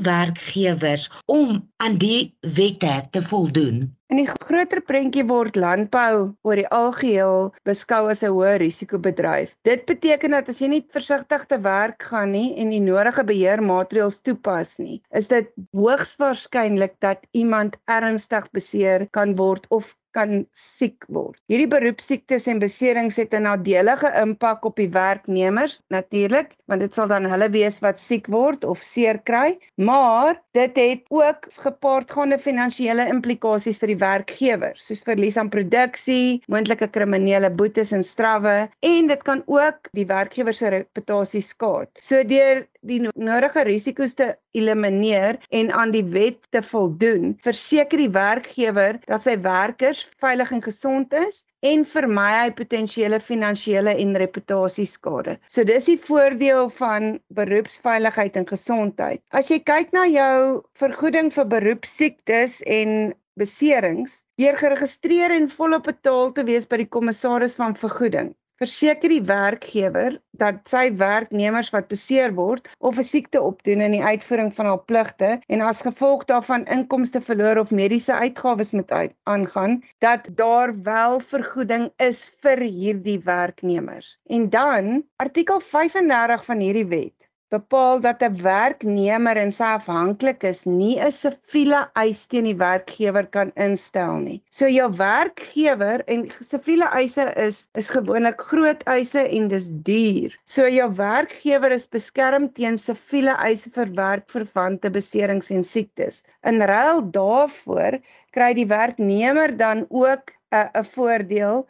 werkgewers 0.69 1.11
om 1.27 1.71
aan 1.77 1.99
die 1.99 2.37
wette 2.41 3.07
te 3.11 3.23
voldoen? 3.23 3.97
In 4.09 4.17
die 4.17 4.29
groter 4.29 4.81
prentjie 4.81 5.25
word 5.29 5.57
landbou 5.57 6.33
oor 6.43 6.57
die 6.57 6.69
algeheel 6.73 7.51
beskou 7.69 8.09
as 8.09 8.23
'n 8.23 8.33
hoë 8.33 8.57
risikobedryf. 8.63 9.55
Dit 9.65 9.85
beteken 9.87 10.31
dat 10.31 10.49
as 10.49 10.61
jy 10.61 10.69
nie 10.69 10.87
versigtig 10.93 11.45
te 11.47 11.61
werk 11.61 12.03
gaan 12.03 12.33
nie 12.33 12.57
en 12.57 12.71
die 12.71 12.81
nodige 12.81 13.25
beheermaatreëls 13.25 14.21
toepas 14.21 14.79
nie, 14.79 15.03
is 15.13 15.29
dit 15.29 15.53
hoogs 15.73 16.17
waarskynlik 16.17 16.97
dat 17.01 17.21
iemand 17.33 17.77
ernstig 17.85 18.51
beseer 18.51 19.07
kan 19.11 19.37
word 19.37 19.67
of 19.69 19.95
kan 20.19 20.43
siek 20.57 21.07
word. 21.15 21.39
Hierdie 21.51 21.71
beroepsiektes 21.71 22.49
en 22.51 22.63
beserings 22.63 23.19
het 23.21 23.35
'n 23.35 23.47
nadelige 23.47 24.11
impak 24.23 24.65
op 24.67 24.77
die 24.77 24.91
werknemers 24.91 25.81
natuurlik, 25.95 26.57
want 26.67 26.81
dit 26.81 26.95
sal 26.95 27.09
dan 27.09 27.29
hulle 27.31 27.49
wees 27.55 27.79
wat 27.85 27.99
siek 27.99 28.27
word 28.27 28.65
of 28.65 28.83
seer 28.83 29.19
kry, 29.31 29.59
maar 29.77 30.41
dit 30.53 30.77
het 30.77 31.05
ook 31.09 31.49
gepaardgaande 31.65 32.39
finansiële 32.39 33.07
implikasies 33.09 33.79
vir 33.79 33.95
die 33.95 34.03
werkgewer, 34.03 34.75
soos 34.77 35.03
verlies 35.07 35.37
aan 35.37 35.53
produksie, 35.53 36.43
moontlike 36.49 36.89
kriminele 36.89 37.51
boetes 37.51 37.93
en 37.93 38.03
strawwe 38.03 38.69
en 38.81 39.07
dit 39.07 39.23
kan 39.23 39.43
ook 39.47 39.89
die 39.93 40.07
werkgewer 40.07 40.55
se 40.55 40.69
reputasie 40.69 41.43
skaad. 41.43 41.89
So 42.01 42.23
deur 42.25 42.67
die 42.87 43.01
nodige 43.15 43.65
risiko's 43.67 44.15
te 44.19 44.33
elimineer 44.57 45.39
en 45.51 45.71
aan 45.73 45.91
die 45.95 46.05
wet 46.13 46.47
te 46.55 46.63
voldoen, 46.63 47.35
verseker 47.43 47.99
die 47.99 48.11
werkgewer 48.15 49.01
dat 49.07 49.25
sy 49.25 49.37
werkers 49.43 50.05
veilig 50.23 50.53
en 50.55 50.63
gesond 50.63 51.15
is 51.19 51.45
en 51.67 51.85
vermy 51.91 52.29
hy 52.37 52.51
potensiële 52.55 53.19
finansiële 53.21 53.97
en 53.99 54.17
reputasieskade. 54.23 55.39
So 55.51 55.67
dis 55.67 55.91
die 55.91 55.99
voordeel 55.99 56.71
van 56.79 57.17
beroepsveiligheid 57.35 58.39
en 58.39 58.47
gesondheid. 58.47 59.23
As 59.35 59.51
jy 59.51 59.59
kyk 59.59 59.91
na 59.97 60.07
jou 60.07 60.63
vergoeding 60.79 61.33
vir 61.35 61.51
beroepsiektes 61.57 62.61
en 62.67 63.15
beserings, 63.39 64.23
deur 64.39 64.57
geregistreer 64.59 65.35
en 65.35 65.51
volop 65.51 65.87
betaal 65.87 66.33
te 66.35 66.45
wees 66.47 66.67
by 66.67 66.83
die 66.83 66.91
kommissaris 66.91 67.55
van 67.59 67.77
vergoeding, 67.79 68.33
verseker 68.59 69.13
die 69.13 69.23
werkgewer 69.23 70.17
dat 70.43 70.61
sy 70.71 70.89
werknemers 70.99 71.71
wat 71.75 71.89
beseer 71.93 72.35
word 72.39 72.67
of 72.79 72.99
'n 72.99 73.07
siekte 73.11 73.43
opdoen 73.51 73.85
in 73.87 73.95
die 73.97 74.03
uitvoering 74.03 74.51
van 74.55 74.71
hul 74.71 74.81
pligte 74.91 75.31
en 75.47 75.63
as 75.69 75.85
gevolg 75.87 76.25
daarvan 76.31 76.67
inkomste 76.79 77.21
verloor 77.21 77.63
of 77.63 77.71
mediese 77.71 78.15
uitgawes 78.15 78.75
moet 78.75 78.91
uit, 78.91 79.15
aangaan 79.25 79.83
dat 79.99 80.29
daar 80.43 80.75
wel 80.83 81.21
vergoeding 81.21 81.91
is 81.97 82.25
vir 82.43 82.59
hierdie 82.59 83.21
werknemers. 83.25 84.19
En 84.27 84.51
dan 84.51 85.05
artikel 85.17 85.61
35 85.61 86.45
van 86.45 86.61
hierdie 86.61 86.87
wet 86.87 87.28
bepaal 87.55 88.01
dat 88.05 88.23
'n 88.23 88.35
werknemer 88.43 89.37
in 89.43 89.53
sy 89.59 89.69
afhanklikes 89.77 90.61
nie 90.67 90.97
'n 91.01 91.13
siviele 91.19 91.81
eis 92.03 92.21
teen 92.33 92.49
die 92.49 92.59
werkgewer 92.63 93.27
kan 93.37 93.53
instel 93.67 94.19
nie. 94.25 94.43
So 94.59 94.69
jou 94.69 94.89
werkgewer 94.99 96.05
en 96.15 96.27
siviele 96.51 96.89
eise 97.01 97.27
is 97.47 97.59
is 97.83 97.89
gewoonlik 97.97 98.45
groot 98.51 98.85
eise 98.97 99.25
en 99.39 99.49
dis 99.55 99.71
duur. 99.89 100.37
So 100.45 100.69
jou 100.69 100.91
werkgewer 101.01 101.73
is 101.79 101.89
beskerm 101.97 102.53
teen 102.61 102.77
siviele 102.79 103.37
eise 103.49 103.71
vir 103.79 103.95
werkverwante 104.03 104.91
beserings 104.91 105.51
en 105.51 105.65
siektes. 105.65 106.25
In 106.45 106.61
ruil 106.61 107.03
daarvoor 107.21 108.01
kry 108.37 108.53
die 108.55 108.69
werknemer 108.69 109.57
dan 109.57 109.87
ook 109.89 110.37
'n 110.53 110.85
voordeel 110.95 111.67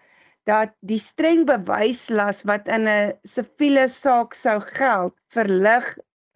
dat 0.48 0.72
die 0.80 1.00
streng 1.00 1.44
bewyslas 1.48 2.42
wat 2.48 2.68
in 2.72 2.88
'n 2.88 3.12
siviele 3.22 3.88
saak 3.88 4.34
sou 4.34 4.58
geld 4.60 5.14
verlig 5.36 5.86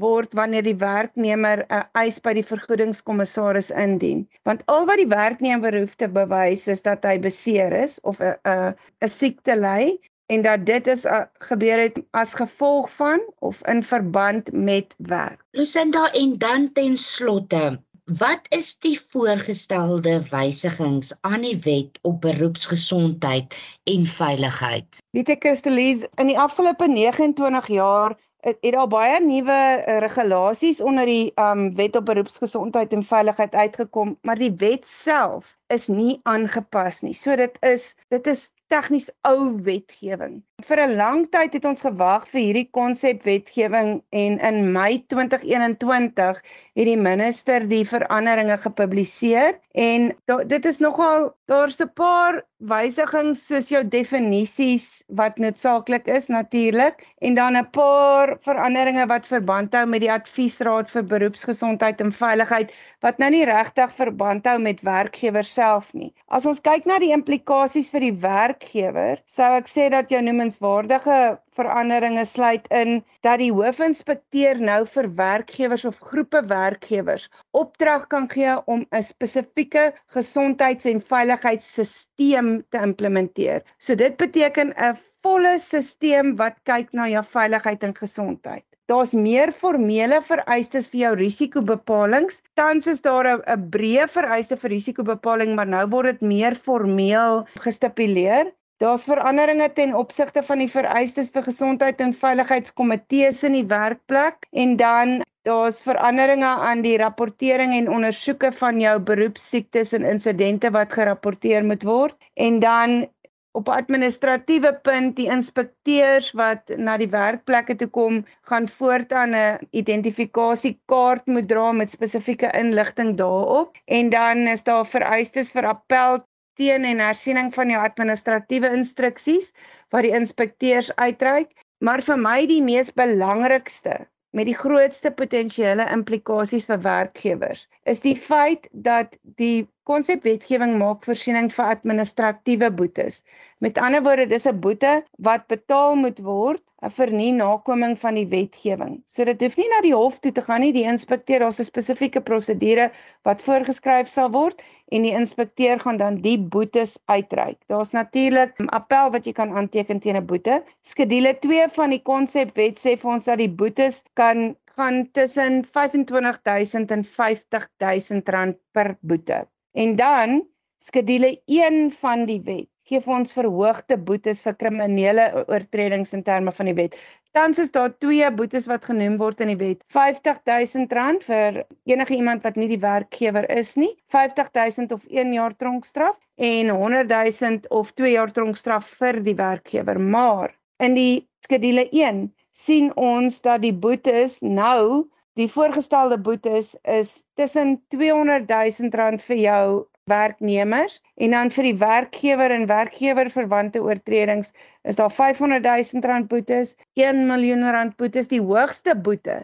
word 0.03 0.35
wanneer 0.35 0.65
die 0.67 0.79
werknemer 0.83 1.65
'n 1.69 1.85
eis 2.03 2.19
by 2.21 2.35
die 2.35 2.47
vergoedingskommissaris 2.53 3.71
indien. 3.71 4.29
Want 4.49 4.65
al 4.67 4.87
wat 4.91 5.01
die 5.01 5.09
werknemer 5.09 5.79
hoef 5.79 5.95
te 5.97 6.09
bewys 6.09 6.67
is 6.69 6.83
dat 6.83 7.05
hy 7.05 7.19
beseer 7.19 7.73
is 7.73 8.01
of 8.01 8.21
'n 8.21 8.37
'n 8.45 8.75
'n 9.01 9.09
siekte 9.09 9.57
ly 9.57 9.99
en 10.33 10.43
dat 10.43 10.67
dit 10.67 10.87
is 10.87 11.07
a, 11.07 11.31
gebeur 11.49 11.79
het 11.79 12.03
as 12.11 12.35
gevolg 12.35 12.91
van 12.97 13.21
of 13.39 13.63
in 13.67 13.83
verband 13.83 14.53
met 14.53 14.95
werk. 14.99 15.45
Lucinda 15.53 16.11
en 16.13 16.39
dan 16.39 16.73
ten 16.73 16.97
slotte 16.97 17.81
Wat 18.19 18.41
is 18.49 18.75
die 18.85 19.01
voorgestelde 19.09 20.23
wysigings 20.29 21.13
aan 21.21 21.45
die 21.47 21.57
wet 21.65 21.99
op 22.03 22.21
beroepsgesondheid 22.21 23.55
en 23.89 24.05
veiligheid? 24.07 24.99
Weet 25.17 25.31
jy 25.31 25.37
Christelise, 25.39 26.11
in 26.21 26.29
die 26.29 26.37
afgelope 26.39 26.89
29 26.91 27.71
jaar 27.73 28.17
het, 28.43 28.59
het 28.61 28.75
daar 28.75 28.91
baie 28.91 29.21
nuwe 29.23 29.57
uh, 29.57 29.99
regulasies 30.05 30.83
onder 30.83 31.09
die 31.09 31.33
um 31.41 31.71
wet 31.79 31.97
op 31.97 32.05
beroepsgesondheid 32.11 32.93
en 32.93 33.05
veiligheid 33.07 33.55
uitgekom, 33.55 34.17
maar 34.23 34.37
die 34.37 34.53
wet 34.61 34.87
self 34.87 35.57
is 35.73 35.87
nie 35.87 36.19
aangepas 36.29 37.01
nie. 37.07 37.15
So 37.17 37.37
dit 37.39 37.57
is 37.65 37.95
dit 38.13 38.27
is 38.27 38.51
tegnies 38.73 39.11
ou 39.29 39.53
wetgewing. 39.67 40.41
Vir 40.65 40.81
'n 40.81 40.97
lang 40.97 41.27
tyd 41.35 41.53
het 41.59 41.65
ons 41.69 41.85
gewag 41.85 42.25
vir 42.31 42.41
hierdie 42.41 42.69
konsep 42.79 43.23
wetgewing 43.29 43.91
en 44.11 44.39
in 44.39 44.73
Mei 44.73 45.05
2021 45.13 46.41
het 46.79 46.89
die 46.89 46.97
minister 46.97 47.69
die 47.69 47.85
veranderinge 47.85 48.57
gepubliseer 48.65 49.59
en 49.75 50.13
dit 50.55 50.65
is 50.73 50.79
nogal 50.79 51.33
daar's 51.53 51.81
'n 51.81 51.93
paar 51.95 52.43
wysigings 52.71 53.41
soos 53.49 53.69
jou 53.73 53.81
definisies 53.83 55.03
wat 55.19 55.39
noodsaaklik 55.43 56.07
is 56.07 56.29
natuurlik 56.31 57.03
en 57.27 57.35
dan 57.35 57.57
'n 57.59 57.71
paar 57.75 58.37
veranderinge 58.47 59.07
wat 59.11 59.27
verband 59.27 59.75
hou 59.75 59.87
met 59.87 60.01
die 60.01 60.13
adviesraad 60.13 60.91
vir 60.91 61.03
beroepsgesondheid 61.03 62.01
en 62.01 62.13
veiligheid 62.13 62.73
wat 63.01 63.19
nou 63.19 63.31
nie 63.31 63.45
regtig 63.45 63.93
verband 63.93 64.47
hou 64.47 64.59
met 64.59 64.83
werkgewers 64.83 65.53
self 65.55 65.93
nie. 65.95 66.13
As 66.29 66.47
ons 66.47 66.61
kyk 66.61 66.87
na 66.87 66.99
die 66.99 67.13
implikasies 67.13 67.91
vir 67.91 68.01
die 68.01 68.17
werkgewer, 68.23 69.19
sou 69.27 69.51
ek 69.59 69.67
sê 69.67 69.91
dat 69.91 70.11
jou 70.11 70.23
noemenswaardige 70.23 71.39
veranderinge 71.59 72.25
sluit 72.25 72.69
in 72.81 73.03
dat 73.27 73.39
die 73.43 73.53
hoofinspekteur 73.53 74.61
nou 74.61 74.81
vir 74.95 75.09
werkgewers 75.19 75.85
of 75.85 76.01
groepe 76.11 76.43
werkgewers 76.49 77.29
opdrag 77.63 78.07
kan 78.15 78.29
gee 78.35 78.57
om 78.67 78.87
'n 78.91 79.03
spesifieke 79.03 79.93
gesondheids- 80.17 80.91
en 80.93 81.01
veiligheidsstelsel 81.13 82.63
te 82.71 82.79
implementeer. 82.79 83.63
So 83.79 83.95
dit 83.95 84.17
beteken 84.17 84.75
'n 84.77 84.97
volle 85.23 85.59
stelsel 85.59 86.35
wat 86.37 86.57
kyk 86.65 86.93
na 86.93 87.09
jou 87.09 87.25
veiligheid 87.25 87.83
en 87.83 87.95
gesondheid. 87.95 88.65
Daar's 88.91 89.13
meer 89.15 89.53
formele 89.53 90.19
vereistes 90.27 90.89
vir 90.93 91.01
jou 91.01 91.13
risikobepalings. 91.17 92.43
Tans 92.59 92.87
is 92.87 93.01
daar 93.01 93.29
'n 93.29 93.71
breë 93.71 94.09
vereiste 94.09 94.57
vir 94.57 94.71
risikobepaling, 94.71 95.55
maar 95.55 95.67
nou 95.67 95.87
word 95.89 96.19
dit 96.19 96.21
meer 96.21 96.55
formeel 96.55 97.47
gestipuleer. 97.67 98.53
Daar's 98.83 99.05
veranderinge 99.07 99.69
ten 99.73 99.93
opsigte 99.95 100.43
van 100.43 100.59
die 100.59 100.71
vereistes 100.71 101.29
vir 101.31 101.45
gesondheid 101.47 102.01
en 102.03 102.15
veiligheidskomitees 102.19 103.45
in 103.47 103.55
die 103.55 103.67
werkplek 103.71 104.49
en 104.63 104.73
dan 104.81 105.13
daar's 105.47 105.79
veranderinge 105.85 106.49
aan 106.71 106.83
die 106.83 106.97
rapportering 106.99 107.77
en 107.77 107.91
ondersoeke 107.99 108.51
van 108.59 108.81
jou 108.83 108.97
beroepsiektes 109.11 109.95
en 109.95 110.09
insidente 110.15 110.73
wat 110.75 110.97
gerapporteer 110.99 111.63
moet 111.69 111.87
word. 111.87 112.17
En 112.35 112.59
dan 112.65 113.07
op 113.55 113.71
administratiewe 113.71 114.75
punt 114.83 115.15
die 115.17 115.29
inspekteurs 115.31 116.33
wat 116.43 116.75
na 116.75 116.97
die 116.99 117.11
werkplekke 117.15 117.79
toe 117.79 117.91
kom 118.01 118.19
gaan 118.51 118.67
voortaan 118.69 119.39
'n 119.39 119.71
identifikasiekaart 119.71 121.27
moet 121.27 121.49
dra 121.49 121.71
met 121.73 121.95
spesifieke 121.95 122.51
inligting 122.65 123.15
daarop. 123.17 123.79
En 123.87 124.11
dan 124.11 124.47
is 124.57 124.65
daar 124.65 124.87
vereistes 124.87 125.55
vir 125.55 125.71
appel 125.71 126.25
teen 126.61 126.85
en 126.89 127.03
hersiening 127.03 127.51
van 127.55 127.73
jou 127.73 127.83
administratiewe 127.83 128.73
instruksies 128.77 129.53
wat 129.95 130.07
die 130.07 130.15
inspekteurs 130.17 130.91
uitreik 130.97 131.53
maar 131.83 132.03
vir 132.07 132.19
my 132.25 132.41
die 132.47 132.63
mees 132.65 132.93
belangrikste 132.99 133.99
met 134.33 134.49
die 134.49 134.57
grootste 134.57 135.13
potensiële 135.13 135.87
implikasies 135.93 136.69
vir 136.71 136.83
werkgewers 136.87 137.67
is 137.95 138.05
die 138.05 138.17
feit 138.17 138.69
dat 138.73 139.17
die 139.41 139.69
konsepwetgewing 139.89 140.77
maak 140.79 141.05
voorsiening 141.07 141.49
vir 141.55 141.71
administratiewe 141.75 142.69
boetes. 142.81 143.23
Met 143.63 143.79
ander 143.79 144.03
woorde, 144.03 144.27
dis 144.31 144.47
'n 144.47 144.61
boete 144.61 144.93
wat 145.29 145.47
betaal 145.53 145.97
moet 145.97 146.19
word 146.27 146.63
vir 146.97 147.11
nie 147.11 147.33
nakoming 147.33 147.97
van 147.99 148.15
die 148.15 148.27
wetgewing. 148.27 149.03
So 149.07 149.25
dit 149.25 149.43
hoef 149.43 149.57
nie 149.57 149.69
na 149.73 149.81
die 149.83 149.95
hof 149.95 150.19
toe 150.19 150.33
te 150.33 150.43
gaan 150.43 150.61
nie, 150.61 150.73
die 150.73 150.87
inspekteur, 150.93 151.41
daar's 151.41 151.61
'n 151.61 151.65
spesifieke 151.65 152.21
prosedure 152.21 152.91
wat 153.25 153.43
voorgeskryf 153.43 154.09
sal 154.09 154.31
word 154.31 154.63
en 154.91 155.03
die 155.03 155.15
inspekteur 155.15 155.79
gaan 155.79 155.97
dan 155.97 156.17
die 156.23 156.39
boetes 156.39 156.99
uitreik. 157.07 157.59
Daar's 157.69 157.93
natuurlik 157.93 158.59
'n 158.59 158.69
appel 158.69 159.11
wat 159.11 159.27
jy 159.27 159.33
kan 159.33 159.53
aanteken 159.53 160.01
teen 160.01 160.17
'n 160.17 160.27
boete. 160.27 160.63
Skedule 160.83 161.39
2 161.39 161.69
van 161.69 161.91
die 161.91 162.03
konsepwet 162.03 162.79
sê 162.79 162.99
vir 162.99 163.11
ons 163.11 163.25
dat 163.25 163.39
die 163.39 163.51
boetes 163.51 164.03
kan 164.15 164.57
gaan 164.77 165.11
tussen 165.13 165.65
25000 165.65 166.91
en 166.91 167.05
50000 167.05 168.29
rand 168.29 168.57
per 168.73 168.97
boete. 169.01 169.52
En 169.73 169.97
dan 169.97 170.43
skedule 170.79 171.41
1 171.47 171.91
van 171.93 172.27
die 172.27 172.41
wet 172.45 172.69
gee 172.89 173.01
vir 173.01 173.15
ons 173.15 173.33
verhoogde 173.33 173.97
boetes 174.09 174.43
vir 174.45 174.57
kriminele 174.59 175.27
oortredings 175.47 176.13
in 176.17 176.25
terme 176.27 176.53
van 176.53 176.69
die 176.69 176.75
wet. 176.77 176.97
Tans 177.33 177.61
is 177.63 177.71
daar 177.73 177.93
twee 178.05 178.27
boetes 178.37 178.67
wat 178.69 178.85
genoem 178.85 179.15
word 179.21 179.41
in 179.41 179.53
die 179.55 179.61
wet. 179.61 179.81
R50000 179.95 181.25
vir 181.25 181.63
enige 181.89 182.19
iemand 182.19 182.45
wat 182.45 182.59
nie 182.61 182.69
die 182.69 182.81
werkgewer 182.83 183.49
is 183.55 183.73
nie, 183.81 183.93
R50000 184.13 184.93
of 184.93 185.07
1 185.09 185.33
jaar 185.33 185.57
tronkstraf 185.57 186.19
en 186.37 186.75
R100000 186.75 187.71
of 187.71 187.95
2 187.97 188.13
jaar 188.19 188.35
tronkstraf 188.35 188.91
vir 189.01 189.23
die 189.25 189.39
werkgewer. 189.39 190.01
Maar 190.01 190.53
in 190.85 190.99
die 190.99 191.23
skedule 191.47 191.87
1 191.89 192.27
sien 192.53 192.91
ons 193.01 193.41
dat 193.47 193.63
die 193.65 193.73
boetes 193.73 194.43
nou 194.45 195.07
Die 195.41 195.49
voorgestelde 195.49 196.19
boetes 196.21 196.75
is 196.83 197.25
tussen 197.41 197.79
R200 197.95 198.51
000 198.53 199.19
vir 199.27 199.39
jou 199.41 199.67
werknemers 200.11 200.99
en 201.15 201.33
dan 201.33 201.53
vir 201.55 201.69
die 201.71 201.79
werkgewer 201.81 202.53
en 202.53 202.67
werkgewer 202.69 203.31
verwante 203.33 203.81
oortredings 203.81 204.53
is 204.83 204.99
daar 205.01 205.09
R500 205.15 205.65
000 205.65 206.27
boetes, 206.29 206.75
1 207.01 207.25
miljoen 207.31 207.65
rand 207.65 207.97
boetes, 207.97 208.29
die 208.29 208.43
hoogste 208.43 208.93
boete 209.09 209.39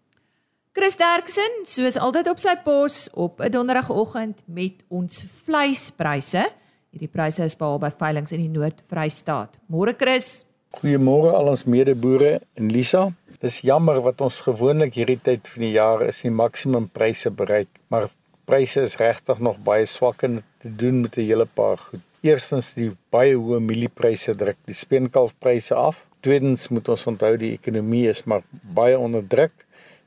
Chris 0.73 0.97
Derksen, 0.97 1.65
soos 1.67 1.99
altyd 1.99 2.29
op 2.31 2.39
sy 2.39 2.55
pos 2.65 3.09
op 3.13 3.41
'n 3.41 3.51
donderdagoggend 3.51 4.43
met 4.47 4.85
ons 4.89 5.25
vleispryse. 5.45 6.47
Hierdie 6.91 7.11
pryse 7.11 7.45
is 7.45 7.57
behaal 7.57 7.79
by 7.79 7.91
veilinge 7.91 8.33
in 8.35 8.41
die 8.41 8.59
Noord-Vrystaat. 8.59 9.59
Môre 9.67 9.95
Chris. 9.99 10.45
Goeiemôre 10.71 11.35
al 11.35 11.49
ons 11.49 11.65
medeboere 11.65 12.41
en 12.55 12.71
Lisa. 12.71 13.13
Dis 13.41 13.61
jammer 13.61 14.01
wat 14.01 14.21
ons 14.21 14.41
gewoonlik 14.41 14.95
hierdie 14.95 15.21
tyd 15.23 15.49
van 15.49 15.63
die 15.63 15.73
jaar 15.73 16.03
is 16.03 16.21
die 16.23 16.31
maksimum 16.31 16.89
pryse 16.89 17.31
bereik, 17.31 17.69
maar 17.89 18.09
pryse 18.51 18.83
is 18.83 18.97
regtig 18.99 19.39
nog 19.39 19.59
baie 19.63 19.87
swak 19.87 20.25
en 20.27 20.41
te 20.63 20.71
doen 20.83 21.01
met 21.01 21.17
'n 21.17 21.27
hele 21.31 21.47
paar 21.47 21.79
goed. 21.79 22.03
Eerstens 22.21 22.75
die 22.75 22.91
baie 23.11 23.35
hoë 23.37 23.61
mieliepryse 23.61 24.35
druk 24.35 24.57
die 24.67 24.75
speenkalfpryse 24.75 25.75
af. 25.75 26.07
Tweedens 26.21 26.69
moet 26.69 26.89
ons 26.89 27.07
onthou 27.07 27.37
die 27.37 27.53
ekonomie 27.53 28.09
is 28.09 28.25
maar 28.25 28.43
baie 28.51 28.99
onder 28.99 29.27
druk. 29.27 29.53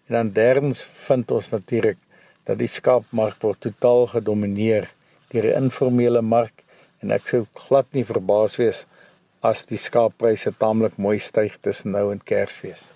En 0.07 0.13
dan 0.15 0.31
derdens 0.31 0.83
vind 0.83 1.31
ons 1.31 1.49
natuurlik 1.49 1.97
dat 2.43 2.57
die 2.57 2.67
skaapmark 2.67 3.41
word 3.41 3.59
totaal 3.59 4.07
gedomeineer 4.07 4.91
deur 5.31 5.41
die 5.41 5.55
informele 5.55 6.21
mark 6.21 6.63
en 7.01 7.11
ek 7.11 7.27
sou 7.27 7.45
glad 7.53 7.85
nie 7.91 8.05
verbaas 8.05 8.57
wees 8.59 8.85
as 9.41 9.65
die 9.65 9.77
skaappryse 9.77 10.51
taamlik 10.59 10.97
mooi 10.97 11.19
styg 11.19 11.57
tussen 11.61 11.91
nou 11.91 12.11
en 12.11 12.21
Kersfees. 12.23 12.89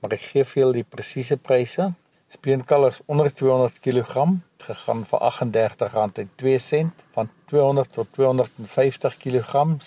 Maar 0.00 0.16
ek 0.16 0.24
gee 0.32 0.44
vir 0.44 0.62
julle 0.62 0.80
die 0.80 0.90
presiese 0.96 1.36
pryse. 1.36 1.92
Speenkalfs 2.36 3.00
onder 3.06 3.34
200 3.34 3.80
kg 3.80 4.26
gegaan 4.60 5.06
vir 5.08 5.20
R38.02 5.26 6.88
van 7.14 7.30
200 7.48 7.92
tot 7.92 8.08
250 8.12 9.16
kg 9.22 9.52
R36.55 9.80 9.84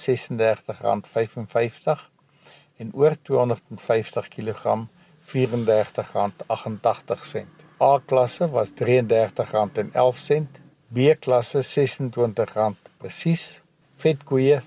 en 2.81 2.87
oor 2.93 3.13
250 3.21 4.27
kg 4.33 4.63
R34.88. 5.29 7.45
A 7.81 8.01
klasse 8.05 8.49
was 8.49 8.69
R33.11, 8.69 8.73
B 10.87 10.97
klasse 11.19 11.61
R26 11.61 12.75
presies, 12.97 13.61
vetkoeie 13.95 14.61
R25.15 14.61 14.65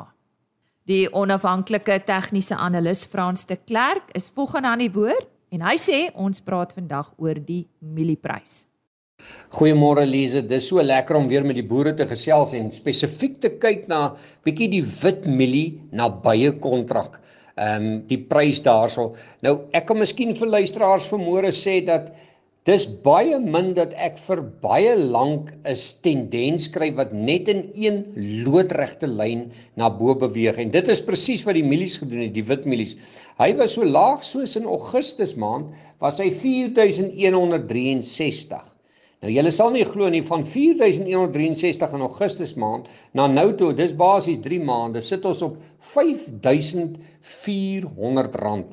Die 0.90 1.05
onafhanklike 1.14 2.00
tegniese 2.09 2.57
analis 2.57 3.07
Frans 3.07 3.46
de 3.46 3.57
Klerk 3.57 4.11
is 4.18 4.33
volgende 4.35 4.68
aan 4.72 4.83
die 4.83 4.94
woord 4.94 5.29
en 5.55 5.61
hy 5.66 5.76
sê 5.79 6.11
ons 6.18 6.40
praat 6.42 6.72
vandag 6.74 7.12
oor 7.18 7.35
die 7.38 7.68
mielieprys. 7.79 8.66
Goeiemôre 9.53 10.07
Lize, 10.09 10.40
dis 10.48 10.68
so 10.70 10.81
lekker 10.83 11.16
om 11.18 11.29
weer 11.29 11.44
met 11.44 11.57
die 11.59 11.68
boere 11.68 11.92
te 11.94 12.07
gesels 12.09 12.55
en 12.57 12.70
spesifiek 12.72 13.40
te 13.42 13.50
kyk 13.61 13.88
na 13.90 14.16
bietjie 14.46 14.68
die 14.72 14.83
wit 14.83 15.26
mielie 15.29 15.81
na 15.92 16.09
baie 16.09 16.59
kontrak 16.59 17.20
ehm 17.61 17.87
um, 17.87 18.01
die 18.09 18.20
prys 18.33 18.62
daarso. 18.64 19.11
Nou 19.44 19.55
ek 19.77 19.85
kan 19.90 20.01
miskien 20.01 20.33
vir 20.38 20.49
luisteraars 20.57 21.09
vermoere 21.12 21.53
sê 21.53 21.81
dat 21.85 22.09
dis 22.68 22.85
baie 23.05 23.38
min 23.40 23.70
dat 23.77 23.92
ek 24.07 24.18
vir 24.20 24.40
baie 24.64 24.94
lank 24.96 25.44
'n 25.64 25.77
tendens 26.07 26.64
kry 26.75 26.88
wat 26.96 27.12
net 27.12 27.49
in 27.55 27.61
een 27.85 27.96
loodregte 28.46 29.09
lyn 29.20 29.40
na 29.77 29.87
bo 30.01 30.14
beweeg 30.25 30.57
en 30.64 30.70
dit 30.79 30.87
is 30.94 31.07
presies 31.11 31.46
wat 31.49 31.57
die 31.57 31.70
mielies 31.70 31.96
gedoen 32.03 32.25
het, 32.27 32.35
die 32.35 32.49
wit 32.53 32.64
mielies. 32.64 32.94
Hy 33.40 33.51
was 33.61 33.73
so 33.77 33.83
laag 33.85 34.20
soos 34.25 34.57
in 34.61 34.66
Augustus 34.79 35.33
maand 35.35 35.66
was 36.01 36.20
hy 36.20 36.31
4163. 36.42 38.70
Nou 39.21 39.29
julle 39.29 39.51
sal 39.53 39.75
nie 39.75 39.83
glo 39.85 40.07
nie 40.09 40.23
van 40.25 40.47
4163 40.49 41.91
in 41.97 42.05
Augustus 42.07 42.55
maand 42.63 42.87
na 43.19 43.27
nou 43.29 43.51
toe, 43.53 43.75
dis 43.77 43.93
basies 43.93 44.39
3 44.47 44.61
maande, 44.65 45.03
sit 45.05 45.27
ons 45.29 45.43
op 45.45 45.59
R5400 45.91 46.89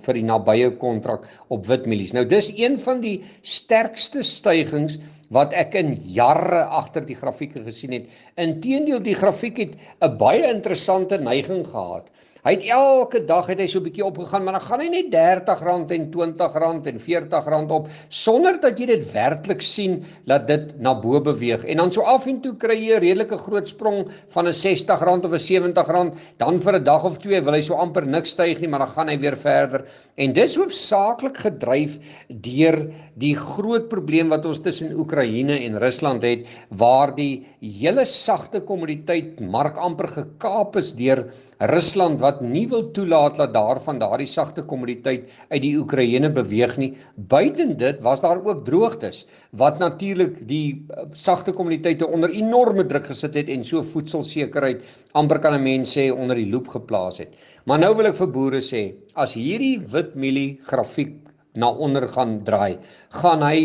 vir 0.06 0.20
die 0.20 0.24
nabye 0.30 0.70
kontrak 0.80 1.28
op 1.52 1.68
witmielies. 1.68 2.14
Nou 2.16 2.24
dis 2.32 2.48
een 2.56 2.80
van 2.80 3.04
die 3.04 3.18
sterkste 3.44 4.24
stygings 4.24 4.96
wat 5.30 5.54
ek 5.54 5.76
in 5.76 5.94
jare 6.14 6.64
agter 6.80 7.06
die 7.06 7.18
grafieke 7.20 7.64
gesien 7.64 7.92
het. 7.98 8.08
Inteendeel 8.36 9.04
die 9.04 9.16
grafiek 9.16 9.58
het 9.58 9.76
'n 10.02 10.18
baie 10.18 10.48
interessante 10.54 11.18
neiging 11.18 11.66
gehad. 11.68 12.10
Hy 12.48 12.54
het 12.54 12.68
elke 12.72 13.20
dag 13.28 13.50
het 13.52 13.60
hy 13.60 13.66
so 13.68 13.80
'n 13.80 13.84
bietjie 13.84 14.06
opgegaan, 14.06 14.44
maar 14.44 14.54
dan 14.56 14.62
gaan 14.62 14.80
hy 14.80 14.88
net 14.88 15.08
R30 15.12 15.92
en 15.92 16.06
R20 16.12 16.88
en 16.88 17.00
R40 17.00 17.72
op 17.76 17.90
sonder 18.08 18.62
dat 18.62 18.80
jy 18.80 18.86
dit 18.86 19.12
werklik 19.12 19.62
sien 19.62 20.06
dat 20.26 20.48
dit 20.48 20.80
na 20.80 20.94
bo 20.96 21.20
beweeg. 21.20 21.66
En 21.66 21.78
dan 21.78 21.92
so 21.92 22.02
af 22.02 22.26
en 22.26 22.40
toe 22.42 22.56
kry 22.56 22.78
jy 22.78 22.96
'n 22.96 23.02
redelike 23.02 23.38
groot 23.38 23.68
sprong 23.68 24.08
van 24.30 24.48
'n 24.48 24.54
R60 24.54 25.26
of 25.26 25.32
'n 25.32 25.40
R70, 25.40 26.14
dan 26.38 26.60
vir 26.60 26.74
'n 26.80 26.84
dag 26.84 27.04
of 27.04 27.18
twee 27.18 27.42
wil 27.42 27.54
hy 27.54 27.62
so 27.62 27.74
amper 27.74 28.06
niks 28.06 28.30
styg 28.30 28.60
nie, 28.60 28.70
maar 28.70 28.80
dan 28.80 28.96
gaan 28.96 29.10
hy 29.10 29.20
weer 29.20 29.38
verder. 29.38 29.86
En 30.16 30.34
dis 30.34 30.56
hoofsaaklik 30.56 31.38
gedryf 31.38 32.00
deur 32.30 32.94
die 33.16 33.36
groot 33.36 33.90
probleem 33.90 34.30
wat 34.30 34.46
ons 34.46 34.62
tussen 34.62 34.94
Oekraïne 34.94 35.17
en 35.22 35.80
Rusland 35.80 36.22
het 36.22 36.48
waar 36.70 37.16
die 37.16 37.46
hele 37.62 38.06
sagte 38.06 38.62
kommoditeit 38.62 39.40
mark 39.40 39.78
amper 39.78 40.08
gekaap 40.08 40.76
is 40.76 40.94
deur 40.94 41.28
Rusland 41.60 42.20
wat 42.22 42.42
nie 42.42 42.68
wil 42.70 42.92
toelaat 42.94 43.38
dat 43.38 43.54
daarvan 43.54 43.98
daardie 44.00 44.28
sagte 44.30 44.62
kommoditeit 44.62 45.32
uit 45.50 45.62
die 45.62 45.74
Oekraïne 45.80 46.30
beweeg 46.30 46.76
nie. 46.78 46.92
Buiten 47.16 47.78
dit 47.78 48.02
was 48.06 48.22
daar 48.22 48.44
ook 48.46 48.66
droogtes 48.66 49.26
wat 49.52 49.80
natuurlik 49.80 50.48
die 50.48 50.86
uh, 50.90 51.08
sagte 51.14 51.52
kommoditeite 51.52 52.08
onder 52.08 52.30
enorme 52.30 52.86
druk 52.86 53.10
gesit 53.10 53.34
het 53.34 53.50
en 53.50 53.66
so 53.66 53.82
voedselsekerheid 53.82 54.84
amper 55.14 55.40
kan 55.40 55.58
'n 55.58 55.64
mens 55.64 55.98
sê 55.98 56.12
onder 56.12 56.36
die 56.36 56.50
loep 56.50 56.68
geplaas 56.68 57.18
het. 57.18 57.34
Maar 57.66 57.80
nou 57.80 57.96
wil 57.96 58.06
ek 58.06 58.16
vir 58.16 58.32
boere 58.32 58.62
sê, 58.62 58.94
as 59.16 59.34
hierdie 59.34 59.80
wit 59.80 60.16
mielie 60.16 60.60
grafiek 60.62 61.27
na 61.58 61.72
onder 61.88 62.06
gaan 62.14 62.38
draai, 62.50 62.78
gaan 63.22 63.46
hy 63.46 63.60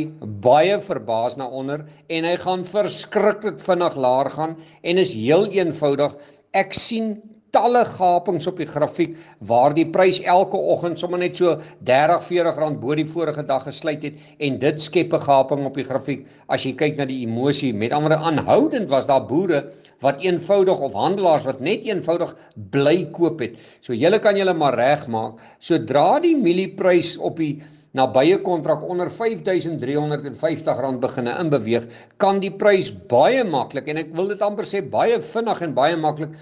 baie 0.47 0.79
verbaas 0.81 1.37
na 1.37 1.49
onder 1.63 1.85
en 2.09 2.29
hy 2.31 2.37
gaan 2.47 2.65
verskriklik 2.69 3.61
vinnig 3.67 3.99
laer 4.07 4.33
gaan 4.37 4.57
en 4.83 5.05
is 5.05 5.13
heel 5.19 5.47
eenvoudig. 5.53 6.17
Ek 6.57 6.73
sien 6.77 7.17
talle 7.53 7.83
gapings 7.85 8.47
op 8.49 8.61
die 8.61 8.67
grafiek 8.69 9.17
waar 9.49 9.75
die 9.77 9.85
prys 9.93 10.23
elke 10.35 10.57
oggend 10.73 11.01
sommer 11.01 11.21
net 11.21 11.37
so 11.37 11.59
30 11.89 12.25
40 12.29 12.61
rand 12.63 12.79
bo 12.81 12.97
die 12.97 13.07
vorige 13.09 13.45
dag 13.49 13.67
gesluit 13.67 14.07
het 14.09 14.23
en 14.47 14.57
dit 14.63 14.81
skep 14.81 15.13
'n 15.13 15.25
gaping 15.27 15.67
op 15.69 15.77
die 15.77 15.85
grafiek. 15.85 16.25
As 16.49 16.65
jy 16.65 16.73
kyk 16.73 16.97
na 16.97 17.05
die 17.05 17.21
emosie 17.27 17.75
met 17.75 17.93
ander 17.93 18.17
aanhoudend 18.17 18.89
was 18.89 19.07
daar 19.07 19.27
boere 19.27 19.73
wat 20.01 20.25
eenvoudig 20.25 20.81
of 20.81 20.93
handelaars 20.93 21.45
wat 21.45 21.61
net 21.61 21.85
eenvoudig 21.85 22.35
bly 22.57 23.11
koop 23.13 23.41
het. 23.41 23.57
So 23.83 23.93
julle 23.93 24.19
kan 24.19 24.37
julle 24.37 24.55
maar 24.55 24.75
regmaak. 24.75 25.41
Sodra 25.59 26.21
die 26.21 26.37
mielieprys 26.37 27.19
op 27.19 27.37
die 27.37 27.61
nabye 27.93 28.39
kontrak 28.43 28.83
onder 28.89 29.11
R5350 29.11 30.99
beginne 31.03 31.35
inbeweeg, 31.43 31.89
kan 32.17 32.41
die 32.41 32.53
prys 32.57 32.91
baie 33.11 33.45
maklik 33.45 33.91
en 33.93 34.01
ek 34.01 34.15
wil 34.17 34.31
dit 34.33 34.43
amper 34.43 34.69
sê 34.69 34.81
baie 34.81 35.21
vinnig 35.33 35.63
en 35.67 35.75
baie 35.77 35.97
maklik 36.01 36.33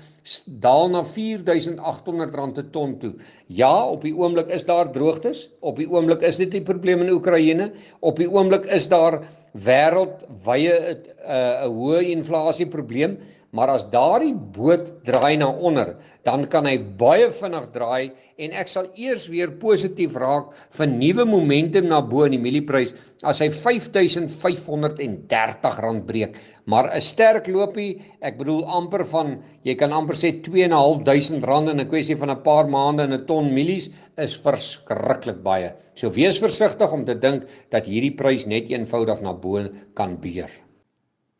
daal 0.62 0.90
na 0.92 1.02
R4800 1.02 2.30
per 2.54 2.70
ton 2.72 2.94
toe. 3.02 3.12
Ja, 3.48 3.72
op 3.88 4.04
die 4.06 4.14
oomblik 4.14 4.52
is 4.54 4.66
daar 4.68 4.92
droogtes, 4.94 5.48
op 5.60 5.80
die 5.80 5.88
oomblik 5.90 6.22
is 6.22 6.36
dit 6.38 6.54
'n 6.54 6.64
probleem 6.64 7.02
in 7.02 7.10
Oekraïne, 7.10 7.72
op 8.00 8.16
die 8.16 8.30
oomblik 8.30 8.66
is 8.66 8.88
daar 8.88 9.22
wêreldwye 9.54 10.74
'n 10.78 10.96
uh, 11.26 11.66
hoë 11.66 12.02
inflasie 12.14 12.66
probleem, 12.66 13.18
maar 13.56 13.70
as 13.72 13.86
daardie 13.90 14.34
boot 14.34 14.90
draai 15.06 15.36
na 15.40 15.48
onder, 15.50 15.96
dan 16.26 16.44
kan 16.50 16.66
hy 16.68 16.76
baie 16.78 17.30
vinnig 17.34 17.70
draai 17.74 18.10
en 18.38 18.52
ek 18.62 18.68
sal 18.70 18.86
eers 18.94 19.28
weer 19.32 19.50
positief 19.62 20.16
raak 20.22 20.46
vir 20.78 20.88
nuwe 20.92 21.24
momentum 21.28 21.86
na 21.90 21.98
bo 22.00 22.24
in 22.26 22.32
die 22.36 22.42
mielieprys 22.42 22.94
as 23.26 23.40
hy 23.42 23.48
R5530 23.50 26.04
breek. 26.06 26.32
Maar 26.70 26.86
'n 26.94 27.00
sterk 27.00 27.46
loopie, 27.48 28.00
ek 28.22 28.38
bedoel 28.38 28.64
amper 28.64 29.04
van 29.04 29.42
jy 29.64 29.74
kan 29.74 29.92
amper 29.92 30.14
sê 30.14 30.32
2.500 30.48 31.70
in 31.70 31.80
'n 31.80 31.90
kwessie 31.90 32.16
van 32.16 32.30
'n 32.30 32.42
paar 32.42 32.68
maande 32.68 33.02
in 33.02 33.12
'n 33.12 33.26
ton 33.26 33.54
mielies 33.54 33.90
is 34.16 34.38
verskriklik 34.38 35.42
baie. 35.42 35.74
So 35.94 36.10
wees 36.10 36.38
versigtig 36.38 36.92
om 36.92 37.04
te 37.04 37.14
dink 37.14 37.42
dat 37.70 37.86
hierdie 37.86 38.16
prys 38.16 38.46
net 38.46 38.70
eenvoudig 38.70 39.20
na 39.22 39.32
bo 39.32 39.68
kan 39.94 40.20
beer. 40.20 40.69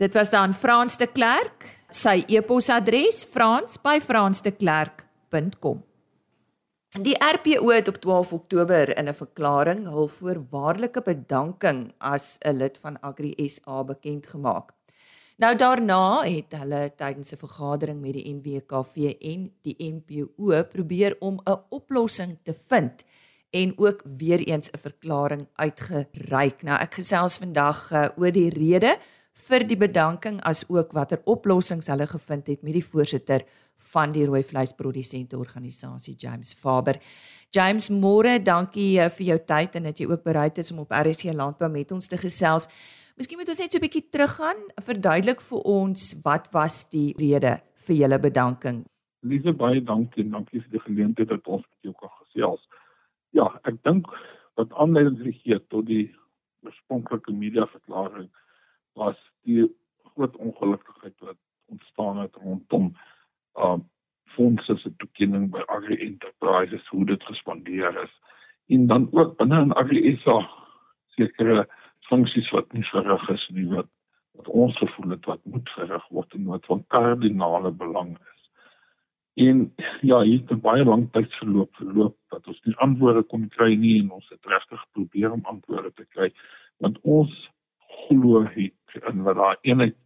Dit 0.01 0.15
was 0.15 0.31
dan 0.31 0.55
Frans 0.57 0.97
de 0.97 1.07
Klerk, 1.07 1.67
sy 1.93 2.25
e-posadres 2.25 3.29
frans@fransdeklerk.com. 3.29 5.85
Die 7.05 7.17
RPO 7.21 7.69
het 7.69 7.85
op 7.89 8.01
12 8.01 8.33
Oktober 8.33 8.97
in 8.97 9.09
'n 9.09 9.15
verklaring 9.15 9.87
hul 9.87 10.09
voorwaardelike 10.09 11.03
bedanking 11.03 11.93
as 11.99 12.39
'n 12.41 12.57
lid 12.57 12.79
van 12.79 13.01
Agri 13.01 13.49
SA 13.49 13.85
bekend 13.85 14.27
gemaak. 14.27 14.73
Nou 15.37 15.57
daarna 15.57 16.23
het 16.23 16.53
hulle 16.57 16.93
tydens 16.97 17.33
'n 17.33 17.37
vergadering 17.37 18.01
met 18.01 18.13
die 18.13 18.35
NWKV 18.35 18.97
en 19.21 19.53
die 19.63 19.77
NPO 19.79 20.65
probeer 20.65 21.17
om 21.19 21.41
'n 21.45 21.61
oplossing 21.69 22.39
te 22.43 22.55
vind 22.55 23.05
en 23.51 23.79
ook 23.79 24.03
weer 24.05 24.39
eens 24.39 24.71
'n 24.71 24.79
verklaring 24.79 25.49
uitgereik. 25.55 26.63
Nou 26.63 26.81
ek 26.81 26.95
gesels 26.95 27.39
vandag 27.39 27.93
uh, 27.93 28.09
oor 28.17 28.33
die 28.33 28.51
rede 28.51 28.99
vir 29.49 29.65
die 29.69 29.79
bedanking 29.79 30.39
as 30.47 30.63
ook 30.69 30.93
watter 30.97 31.21
oplossings 31.31 31.89
hulle 31.93 32.07
gevind 32.11 32.49
het 32.53 32.63
met 32.67 32.77
die 32.77 32.85
voorsitter 32.85 33.45
van 33.93 34.13
die 34.13 34.27
rooi 34.29 34.43
vleisprodusente 34.45 35.39
organisasie 35.39 36.15
James 36.19 36.53
Faber. 36.55 37.01
James 37.51 37.89
Moore, 37.91 38.39
dankie 38.45 39.01
uh, 39.01 39.09
vir 39.11 39.27
jou 39.33 39.39
tyd 39.49 39.79
en 39.79 39.89
dat 39.89 39.99
jy 39.99 40.07
ook 40.11 40.23
bereid 40.25 40.59
is 40.63 40.71
om 40.75 40.85
op 40.85 40.93
RSC 40.95 41.33
Landbou 41.35 41.71
met 41.73 41.93
ons 41.93 42.09
te 42.09 42.19
gesels. 42.21 42.69
Miskien 43.19 43.41
moet 43.41 43.49
ons 43.53 43.59
net 43.61 43.73
so 43.73 43.79
'n 43.79 43.85
bietjie 43.85 44.07
teruggaan, 44.13 44.61
verduidelik 44.81 45.41
vir 45.41 45.61
ons 45.65 46.15
wat 46.25 46.49
was 46.53 46.85
die 46.91 47.13
rede 47.19 47.61
vir 47.87 47.97
julle 47.97 48.19
bedanking? 48.19 48.85
Liewe 49.23 49.53
baie 49.53 49.81
dankie 49.81 50.25
en 50.25 50.31
dankie 50.31 50.61
vir 50.61 50.71
die 50.71 50.85
geleentheid 50.87 51.29
dat 51.29 51.47
ons 51.47 51.65
met 51.67 51.81
jou 51.83 51.95
kan 52.01 52.13
gesels. 52.25 52.63
Ja, 53.33 53.61
ek 53.65 53.83
dink 53.83 54.07
wat 54.57 54.73
aanleiding 54.73 55.19
gegee 55.19 55.59
tot 55.69 55.87
die 55.87 56.15
oorspronklike 56.65 57.33
media 57.33 57.67
verklaring 57.67 58.31
was 58.99 59.19
die 59.43 59.67
groot 60.15 60.37
ongelukkigheid 60.37 61.19
wat 61.19 61.39
ontstaan 61.67 62.19
het 62.19 62.35
rondom 62.35 62.97
um 63.55 63.89
fondse 64.31 64.77
se 64.77 64.97
toekenning 64.97 65.51
by 65.51 65.63
Agri 65.67 65.97
Enterprises 66.07 66.89
hoe 66.89 67.05
dit 67.05 67.23
gespandeer 67.23 68.03
is 68.03 68.13
en 68.67 68.87
dan 68.87 69.09
ook 69.13 69.37
binne 69.37 69.61
in 69.61 69.73
Agri 69.73 70.17
SA 70.23 70.39
sekere 71.19 71.67
funksies 72.11 72.51
wat 72.55 72.73
nie 72.73 72.85
verrig 72.93 73.29
is 73.35 73.47
nie 73.55 73.67
wat 73.71 73.89
wat 74.39 74.49
ons 74.49 74.77
gevoel 74.79 75.17
het 75.17 75.27
wat 75.29 75.41
moet 75.45 75.71
verrig 75.77 76.05
word 76.17 76.35
en 76.39 76.45
wat 76.53 76.67
van 76.71 76.85
kardinale 76.95 77.71
belang 77.71 78.13
is. 78.15 78.43
En 79.35 79.75
ja, 80.01 80.21
hier 80.23 80.41
het 80.47 80.63
baie 80.63 80.85
lank 80.85 81.13
tyd 81.13 81.35
verloop 81.43 81.75
verloop 81.77 82.17
dat 82.35 82.47
ons 82.47 82.61
nie 82.65 82.77
antwoorde 82.87 83.23
kon 83.33 83.49
kry 83.57 83.75
nie 83.75 83.97
en 84.03 84.11
ons 84.19 84.29
het 84.31 84.53
regtig 84.55 84.85
probeer 84.97 85.35
om 85.35 85.45
antwoorde 85.55 85.93
te 85.99 86.07
kry 86.15 86.31
want 86.85 87.01
ons 87.03 87.35
glo 88.07 88.45
het 88.55 88.80
in 89.09 89.23
wat 89.27 89.37
daai 89.37 89.57
eenheid 89.63 89.97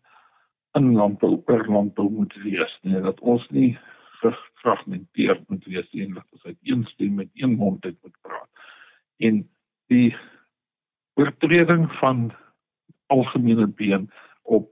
in 0.79 0.93
landbou 0.99 1.37
per 1.47 1.67
landbou 1.71 2.09
moet 2.11 2.35
wees 2.43 2.79
nie 2.83 3.01
dat 3.03 3.21
ons 3.21 3.45
nie 3.51 3.73
gefragmenteer 4.21 5.41
moet 5.49 5.67
wees 5.71 5.91
nie 5.93 6.09
dat 6.13 6.27
ons 6.33 6.45
uit 6.45 6.59
een 6.63 6.85
stem 6.93 7.15
met 7.23 7.31
een 7.35 7.57
mond 7.61 7.85
uit 7.85 7.99
moet 8.03 8.17
praat. 8.23 8.51
En 9.19 9.45
die 9.93 10.15
oortreding 11.15 11.91
van 12.01 12.33
algemene 13.07 13.67
been 13.67 14.11
op 14.43 14.71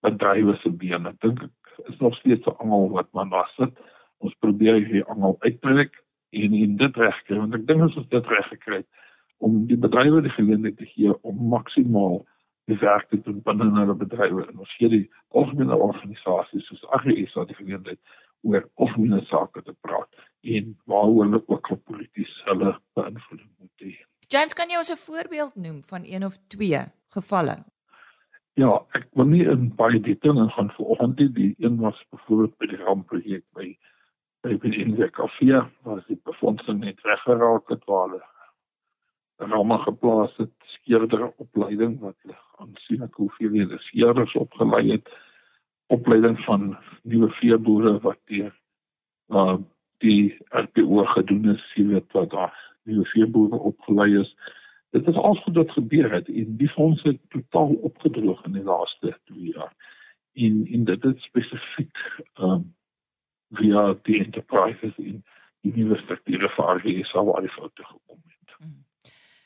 bedrywe 0.00 0.56
se 0.62 0.70
been 0.70 1.08
ek 1.10 1.20
dink 1.24 1.42
is 1.88 1.98
nog 1.98 2.16
steeds 2.20 2.44
so 2.44 2.54
almal 2.62 2.88
wat 2.94 3.10
man 3.16 3.32
was 3.34 3.52
dit 3.58 3.82
ons 4.24 4.36
probeer 4.44 4.80
hier 4.86 5.06
almal 5.12 5.36
uittrek 5.40 5.96
en 6.30 6.54
in 6.54 6.76
dit 6.80 6.96
regkry 6.96 7.38
want 7.40 7.56
ek 7.58 7.66
dink 7.68 7.86
ons 7.88 7.96
het 7.98 8.10
dit 8.14 8.34
reg 8.34 8.50
gekry 8.52 8.82
om 9.40 9.64
die 9.70 9.78
bedrywe 9.80 10.22
die 10.26 10.36
geleentheid 10.36 10.76
te 10.78 10.88
gee 10.92 11.14
om 11.26 11.40
maksimaal 11.54 12.20
die 12.68 12.78
werk 12.78 13.08
te 13.08 13.20
doen 13.22 13.40
binne 13.42 13.70
hulle 13.78 13.94
bedrywe 13.94 14.46
en 14.46 14.58
ons 14.58 14.74
gee 14.78 14.88
die 14.92 15.06
algemene 15.28 15.76
organisasies 15.76 16.66
soos 16.68 16.84
AGS 16.98 17.34
wat 17.38 17.48
die 17.48 17.58
geleentheid 17.58 18.00
oor 18.42 18.66
algemene 18.74 19.24
sake 19.30 19.62
te 19.62 19.74
praat 19.86 20.22
en 20.56 20.76
waaroor 20.90 21.24
hulle 21.24 21.42
ook 21.46 21.70
op 21.70 21.84
polities 21.84 22.32
hulle 22.44 22.76
beïnvloeding 22.98 23.50
moet 23.58 23.84
hê. 23.84 23.96
James, 24.30 24.54
kan 24.54 24.70
jy 24.70 24.78
ons 24.78 24.92
'n 24.92 25.04
voorbeeld 25.10 25.54
noem 25.56 25.82
van 25.82 26.02
een 26.04 26.24
of 26.24 26.38
twee 26.48 26.80
gevalle? 27.16 27.56
Ja, 28.54 28.86
ek 28.94 29.08
wil 29.14 29.26
nie 29.26 29.44
in 29.48 29.70
baie 29.76 30.00
detail 30.00 30.48
gaan 30.48 30.70
vanoggend 30.76 31.18
nie. 31.18 31.28
Die 31.32 31.54
een 31.58 31.78
was 31.80 32.04
byvoorbeeld 32.10 32.58
by 32.58 32.66
die 32.66 32.82
rampprojek 32.84 33.44
by 33.54 33.78
by 34.42 34.56
die 34.56 34.80
Inwerkafia, 34.80 35.70
waar 35.84 36.04
die 36.08 36.20
befondsing 36.24 36.80
net 36.80 37.00
weggeraak 37.04 37.68
het 37.68 37.84
waar 37.84 38.08
hulle 38.08 39.50
ramme 39.52 39.78
geplaas 39.78 40.36
het, 40.36 40.59
skeerder 40.80 41.30
opleiding 41.42 41.98
wat 42.00 42.36
aansienlik 42.62 43.14
hoeveel 43.14 43.58
hulle 43.58 43.78
skeerders 43.88 44.34
opgelei 44.34 44.90
het, 44.90 45.10
opleiding 45.86 46.38
van 46.44 46.76
nuwe 47.02 47.30
veeboere 47.40 47.98
wat 48.06 48.18
deur 48.32 48.54
uh 49.28 49.58
die 50.00 50.32
RPO 50.56 51.02
gedoen 51.12 51.50
is, 51.52 51.64
jy 51.76 51.82
weet 51.90 52.12
wat 52.16 52.30
daar 52.32 52.54
nuwe 52.88 53.04
veeboere 53.12 53.58
opgelei 53.68 54.14
is 54.22 54.30
dit 54.90 55.08
is 55.08 55.14
alles 55.14 55.44
wat 55.44 55.70
gebeur 55.70 56.12
het 56.12 56.28
en 56.28 56.56
die 56.56 56.68
fondse 56.68 57.08
het 57.08 57.20
totaal 57.28 57.74
opgedroog 57.88 58.44
in 58.44 58.52
die 58.52 58.62
laaste 58.62 59.18
2 59.24 59.52
jaar. 59.54 59.74
En 60.32 60.66
in 60.66 60.84
dit 60.84 61.04
is 61.04 61.22
spesifiek 61.22 61.96
ehm 62.34 62.50
um, 62.50 62.74
via 63.50 63.96
die 64.02 64.18
enterprises 64.24 64.96
in 64.96 65.24
die 65.60 65.72
nuwe 65.74 65.96
strukture 65.98 66.48
vir 66.48 66.68
RGS 66.76 67.12
waar 67.12 67.40
die 67.42 67.50
foute 67.50 67.84
gekom 67.84 68.20
het. 68.26 68.29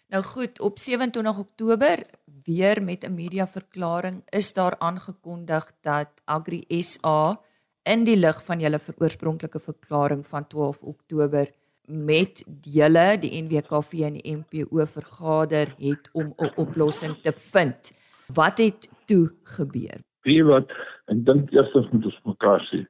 Nou 0.08 0.22
goed, 0.22 0.60
op 0.60 0.78
27 0.78 1.38
Oktober 1.38 1.98
weer 2.44 2.82
met 2.82 3.04
'n 3.08 3.14
media 3.14 3.46
verklaring 3.46 4.22
is 4.28 4.52
daar 4.52 4.74
aangekondig 4.78 5.72
dat 5.80 6.08
Agri 6.24 6.64
SA 6.68 7.40
in 7.82 8.04
die 8.04 8.16
lig 8.16 8.44
van 8.44 8.60
julle 8.60 8.80
oorspronklike 8.98 9.60
verklaring 9.60 10.26
van 10.26 10.46
12 10.46 10.82
Oktober 10.82 11.46
met 11.86 12.44
julle 12.60 13.18
die 13.18 13.42
NWKV 13.42 13.92
en 13.92 14.12
die 14.12 14.36
MPO 14.36 14.86
vergader 14.86 15.74
het 15.78 16.10
om 16.12 16.34
'n 16.36 16.52
oplossing 16.56 17.16
te 17.20 17.32
vind. 17.32 17.92
Wat 18.26 18.58
het 18.58 18.90
toe 19.06 19.32
gebeur? 19.42 19.98
Wie 20.22 20.44
wat 20.44 20.70
ek 21.06 21.24
dink 21.24 21.50
eers 21.50 21.72
moet 21.90 22.04
ons 22.04 22.20
mekaar 22.24 22.60
sê. 22.72 22.86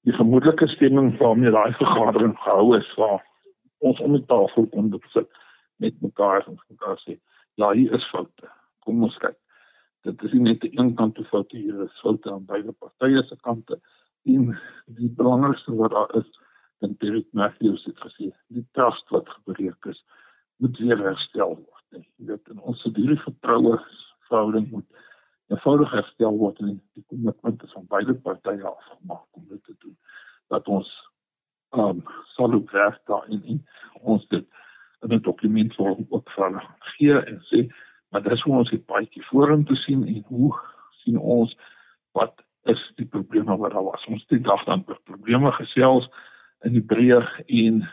Die 0.00 0.12
vermoedelike 0.12 0.68
stemming 0.68 1.18
waarmee 1.18 1.50
daai 1.50 1.72
vergadering 1.72 2.36
gehou 2.38 2.76
is, 2.76 2.94
waar 2.96 3.24
ons 3.78 4.00
om 4.00 4.12
die 4.12 4.26
tafel 4.26 4.66
kon 4.66 5.00
sit 5.12 5.28
met 5.84 6.00
mekaar 6.02 6.46
en 6.48 6.60
mekaar 6.72 7.00
sê, 7.04 7.18
ja, 7.60 7.70
hier 7.72 7.92
is 7.96 8.06
foute. 8.12 8.50
Kom 8.84 9.02
ons 9.06 9.18
kyk. 9.22 9.36
Dit 10.04 10.22
is 10.26 10.32
nie 10.36 10.46
net 10.50 10.64
die 10.64 10.72
een 10.76 10.94
kant 10.98 11.14
toe 11.16 11.24
foute 11.30 11.56
hier 11.56 11.84
is, 11.86 12.00
foute 12.02 12.32
aan 12.32 12.48
beide 12.48 12.72
partye 12.72 13.22
se 13.28 13.36
kante. 13.44 13.78
En 14.28 14.50
die 14.98 15.10
belangrikste 15.20 15.76
wat 15.78 15.94
daar 15.94 16.12
is, 16.20 16.28
en 16.84 16.96
Derek 16.98 17.26
Matthews 17.32 17.84
het 17.88 18.00
gesê 18.04 18.30
die 18.52 18.66
trust 18.76 19.08
wat 19.14 19.28
gebreek 19.38 19.88
is 19.92 20.02
moet 20.62 20.78
weer 20.78 21.00
herstel 21.00 21.56
word. 21.56 21.86
Jy 21.96 22.28
weet 22.28 22.52
in 22.52 22.60
ons 22.60 22.82
hierdie 22.84 23.20
vertroue 23.22 23.78
verhouding 24.28 24.68
moet 24.72 25.02
eenvoudig 25.52 25.92
herstel 25.96 26.36
word 26.40 26.60
en 26.64 26.76
die 26.96 27.04
kommitment 27.12 27.64
is 27.66 27.72
van 27.76 27.88
beide 27.92 28.16
partye 28.26 28.62
afgemaak 28.70 29.40
om 29.40 29.48
dit 29.48 29.62
te 29.64 29.76
doen. 29.78 29.96
Dat 30.52 30.68
ons 30.68 30.92
ehm 31.74 31.98
um, 31.98 32.04
sal 32.36 32.54
werk 32.72 33.00
daarin 33.10 33.42
en 33.54 33.64
ons 34.14 34.26
dit 34.30 34.46
in 35.04 35.14
'n 35.14 35.22
dokument 35.22 35.74
vorm 35.74 36.06
ook 36.08 36.30
van 36.30 36.60
gee 36.96 37.18
en 37.20 37.42
sê 37.50 37.66
maar 38.14 38.22
dis 38.22 38.42
hoe 38.42 38.56
ons 38.56 38.70
dit 38.70 38.86
baie 38.86 39.24
vorentoe 39.28 39.76
sien 39.76 40.06
en 40.06 40.24
hoe 40.28 40.54
sien 41.02 41.18
ons 41.18 41.56
wat 42.12 42.44
is 42.62 42.92
die 42.96 43.06
probleme 43.06 43.56
wat 43.56 43.72
daar 43.72 43.84
was. 43.84 44.06
Ons 44.06 44.20
het 44.20 44.28
die 44.28 44.46
dag 44.46 44.64
dan 44.64 44.84
probleme 44.84 45.52
gesels 45.52 46.08
in 46.64 46.72
die 46.72 46.84
breë 46.92 47.22
en 47.46 47.84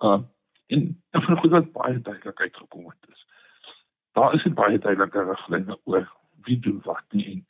uh 0.00 0.20
en 0.66 0.86
en 1.10 1.22
vir 1.22 1.36
goed 1.38 1.50
wat 1.50 1.72
baie 1.72 1.98
duidelik 2.00 2.40
uitgekom 2.40 2.86
het 2.88 3.10
is. 3.12 3.26
Daar 4.18 4.34
is 4.34 4.46
baie 4.58 4.78
duidelike 4.78 5.22
riglyne 5.28 5.78
oor 5.84 6.08
wie 6.46 6.58
doen 6.58 6.80
wat 6.84 7.04
nie 7.10 7.26
en 7.32 7.44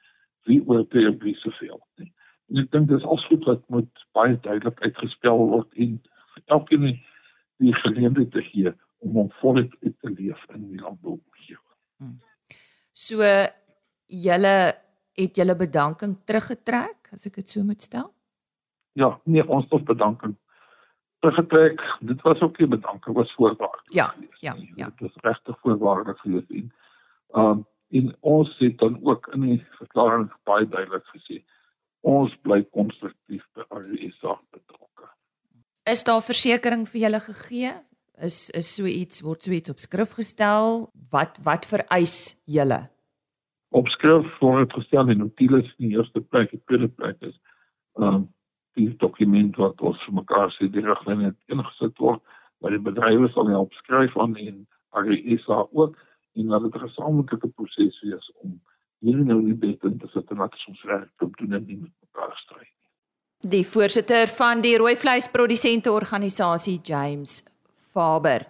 wie 0.48 0.60
oortree 0.66 1.12
wie 1.20 1.36
soveel 1.40 1.80
nie. 1.96 2.12
En 2.48 2.62
ek 2.62 2.70
dink 2.70 2.88
dis 2.88 3.04
alsoos 3.04 3.44
wat 3.46 3.62
moet 3.72 4.04
baie 4.12 4.36
duidelik 4.40 4.80
uitgespel 4.80 5.46
word 5.52 5.72
en 5.84 5.96
elkeen 6.44 6.84
die, 6.88 6.98
die 7.64 7.74
geleentheid 7.84 8.30
te 8.32 8.44
gee 8.50 8.74
om 9.06 9.20
hom 9.20 9.30
voluit 9.40 9.72
te 9.80 10.10
leef 10.10 10.42
in 10.54 10.66
die 10.70 10.80
landbou 10.82 11.18
hier. 11.44 11.60
Hmm. 12.02 12.18
So 12.92 13.22
julle 14.26 14.56
het 15.16 15.38
julle 15.38 15.56
bedanking 15.56 16.16
teruggetrek 16.28 17.12
as 17.14 17.26
ek 17.28 17.38
dit 17.40 17.54
so 17.54 17.64
moet 17.64 17.82
stel? 17.82 18.10
Ja, 18.96 19.14
nee, 19.24 19.44
ons 19.44 19.68
tot 19.72 19.84
bedanking 19.88 20.36
teruggetrek. 21.24 21.80
Dit 22.08 22.22
was 22.26 22.40
ook 22.44 22.58
nie 22.60 22.68
bedanking 22.76 23.16
was 23.16 23.32
voorwaarde. 23.36 23.82
Ja, 23.96 24.10
ja, 24.44 24.54
ja. 24.76 24.90
Dit 24.98 25.10
is 25.10 25.24
regtig 25.24 25.58
voorwaarde 25.64 26.16
gewees 26.24 26.52
en 26.60 26.70
um 27.36 27.64
en 27.94 28.08
ons 28.26 28.50
het 28.58 28.78
dan 28.78 28.96
ook 29.06 29.28
in 29.34 29.44
die 29.46 29.60
verklaring 29.78 30.26
baie 30.42 30.66
duidelik 30.66 31.04
gesê 31.14 31.36
ons 32.06 32.32
bly 32.42 32.64
konstruktief 32.74 33.44
by 33.54 33.82
die 33.86 34.10
saak 34.18 34.42
betrokke. 34.54 35.06
Is 35.86 36.02
daar 36.06 36.22
versekerings 36.22 36.90
vir 36.90 37.04
julle 37.06 37.20
gegee? 37.22 37.72
Is 38.16 38.50
is 38.50 38.68
so 38.74 38.88
iets 38.88 39.20
word 39.20 39.42
so 39.42 39.52
iets 39.52 39.70
op 39.70 39.78
skrif 39.78 40.14
gestel? 40.16 40.88
Wat 41.10 41.36
wat 41.44 41.66
vereis 41.68 42.36
julle? 42.44 42.86
Op 43.76 43.88
skrif 43.92 44.38
word 44.40 44.72
gestel 44.72 45.10
in 45.12 45.20
notulus 45.20 45.68
in 45.76 45.90
die 45.90 45.98
eerste 45.98 46.20
plek, 46.20 46.50
die 46.50 46.62
tweede 46.64 46.88
plek 46.88 47.20
is 47.20 47.36
um 48.00 48.24
die 48.76 48.88
dokument 49.00 49.56
wat 49.56 49.80
ons 49.80 50.00
vir 50.04 50.16
mekaar 50.18 50.50
sê 50.56 50.68
die 50.72 50.84
riglyne 50.84 51.32
ingesit 51.52 51.96
word 52.00 52.20
by 52.64 52.72
die 52.72 52.82
bedrywe 52.88 53.28
sal 53.32 53.48
help 53.52 53.72
skryf 53.80 54.16
aan 54.20 54.36
en 54.40 54.64
AgriSA 54.96 55.62
ook 55.72 55.96
en 56.36 56.52
dat 56.52 56.62
dit 56.62 56.74
'n 56.74 56.86
gesamentlike 56.88 57.48
proses 57.56 57.96
is 58.02 58.30
om 58.44 58.60
hierdie 59.00 59.24
nou 59.24 59.40
nie 59.42 59.54
beter 59.54 59.90
te 59.98 60.08
sit 60.12 60.30
en 60.30 60.36
laat 60.36 60.56
ons 60.68 60.82
werk 60.84 61.22
om 61.22 61.32
doen 61.38 61.52
en 61.52 61.64
nie 61.66 61.76
met 61.76 61.92
mekaar 62.04 62.36
stry 62.44 62.64
nie. 62.64 63.50
Die 63.50 63.64
voorsitter 63.64 64.26
van 64.28 64.60
die 64.60 64.76
rooi 64.76 64.96
vleisprodusente 64.96 65.92
organisasie 65.92 66.80
James 66.82 67.42
Faber 67.96 68.44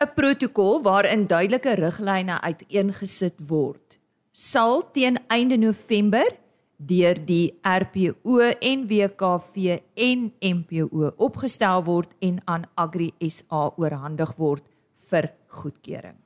'n 0.00 0.12
protokol 0.14 0.82
waarin 0.82 1.26
duidelike 1.26 1.72
riglyne 1.76 2.40
uiteengesit 2.40 3.36
word 3.48 3.98
sal 4.32 4.82
teen 4.92 5.18
einde 5.28 5.56
November 5.56 6.28
deur 6.76 7.16
die 7.24 7.58
RPO 7.62 8.38
en 8.60 8.86
WKV 8.88 9.78
en 9.94 10.32
MPO 10.40 11.12
opgestel 11.16 11.84
word 11.84 12.10
en 12.20 12.40
aan 12.44 12.64
Agri 12.74 13.12
SA 13.20 13.72
oorhandig 13.76 14.32
word 14.36 14.64
vir 15.10 15.30
goedkeuring. 15.46 16.16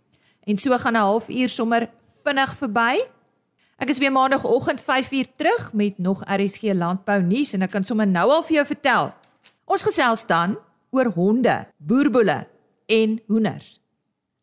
En 0.47 0.57
so 0.57 0.79
gaan 0.79 0.95
'n 0.95 1.07
halfuur 1.07 1.49
sommer 1.49 1.91
vinnig 2.25 2.55
verby. 2.57 2.95
Ek 3.79 3.89
is 3.89 3.99
weer 3.99 4.13
maandagooggend 4.13 4.81
5uur 4.81 5.27
terug 5.37 5.73
met 5.73 5.99
nog 5.99 6.23
RSG 6.27 6.63
landbou 6.75 7.23
nuus 7.23 7.53
en 7.53 7.63
ek 7.63 7.71
kan 7.71 7.85
sommer 7.85 8.07
nou 8.07 8.31
al 8.31 8.43
vir 8.43 8.55
jou 8.55 8.67
vertel. 8.67 9.13
Ons 9.65 9.83
gesels 9.83 10.27
dan 10.27 10.59
oor 10.91 11.07
honde, 11.15 11.67
boerboele 11.79 12.50
en 12.91 13.21
hoenders. 13.31 13.79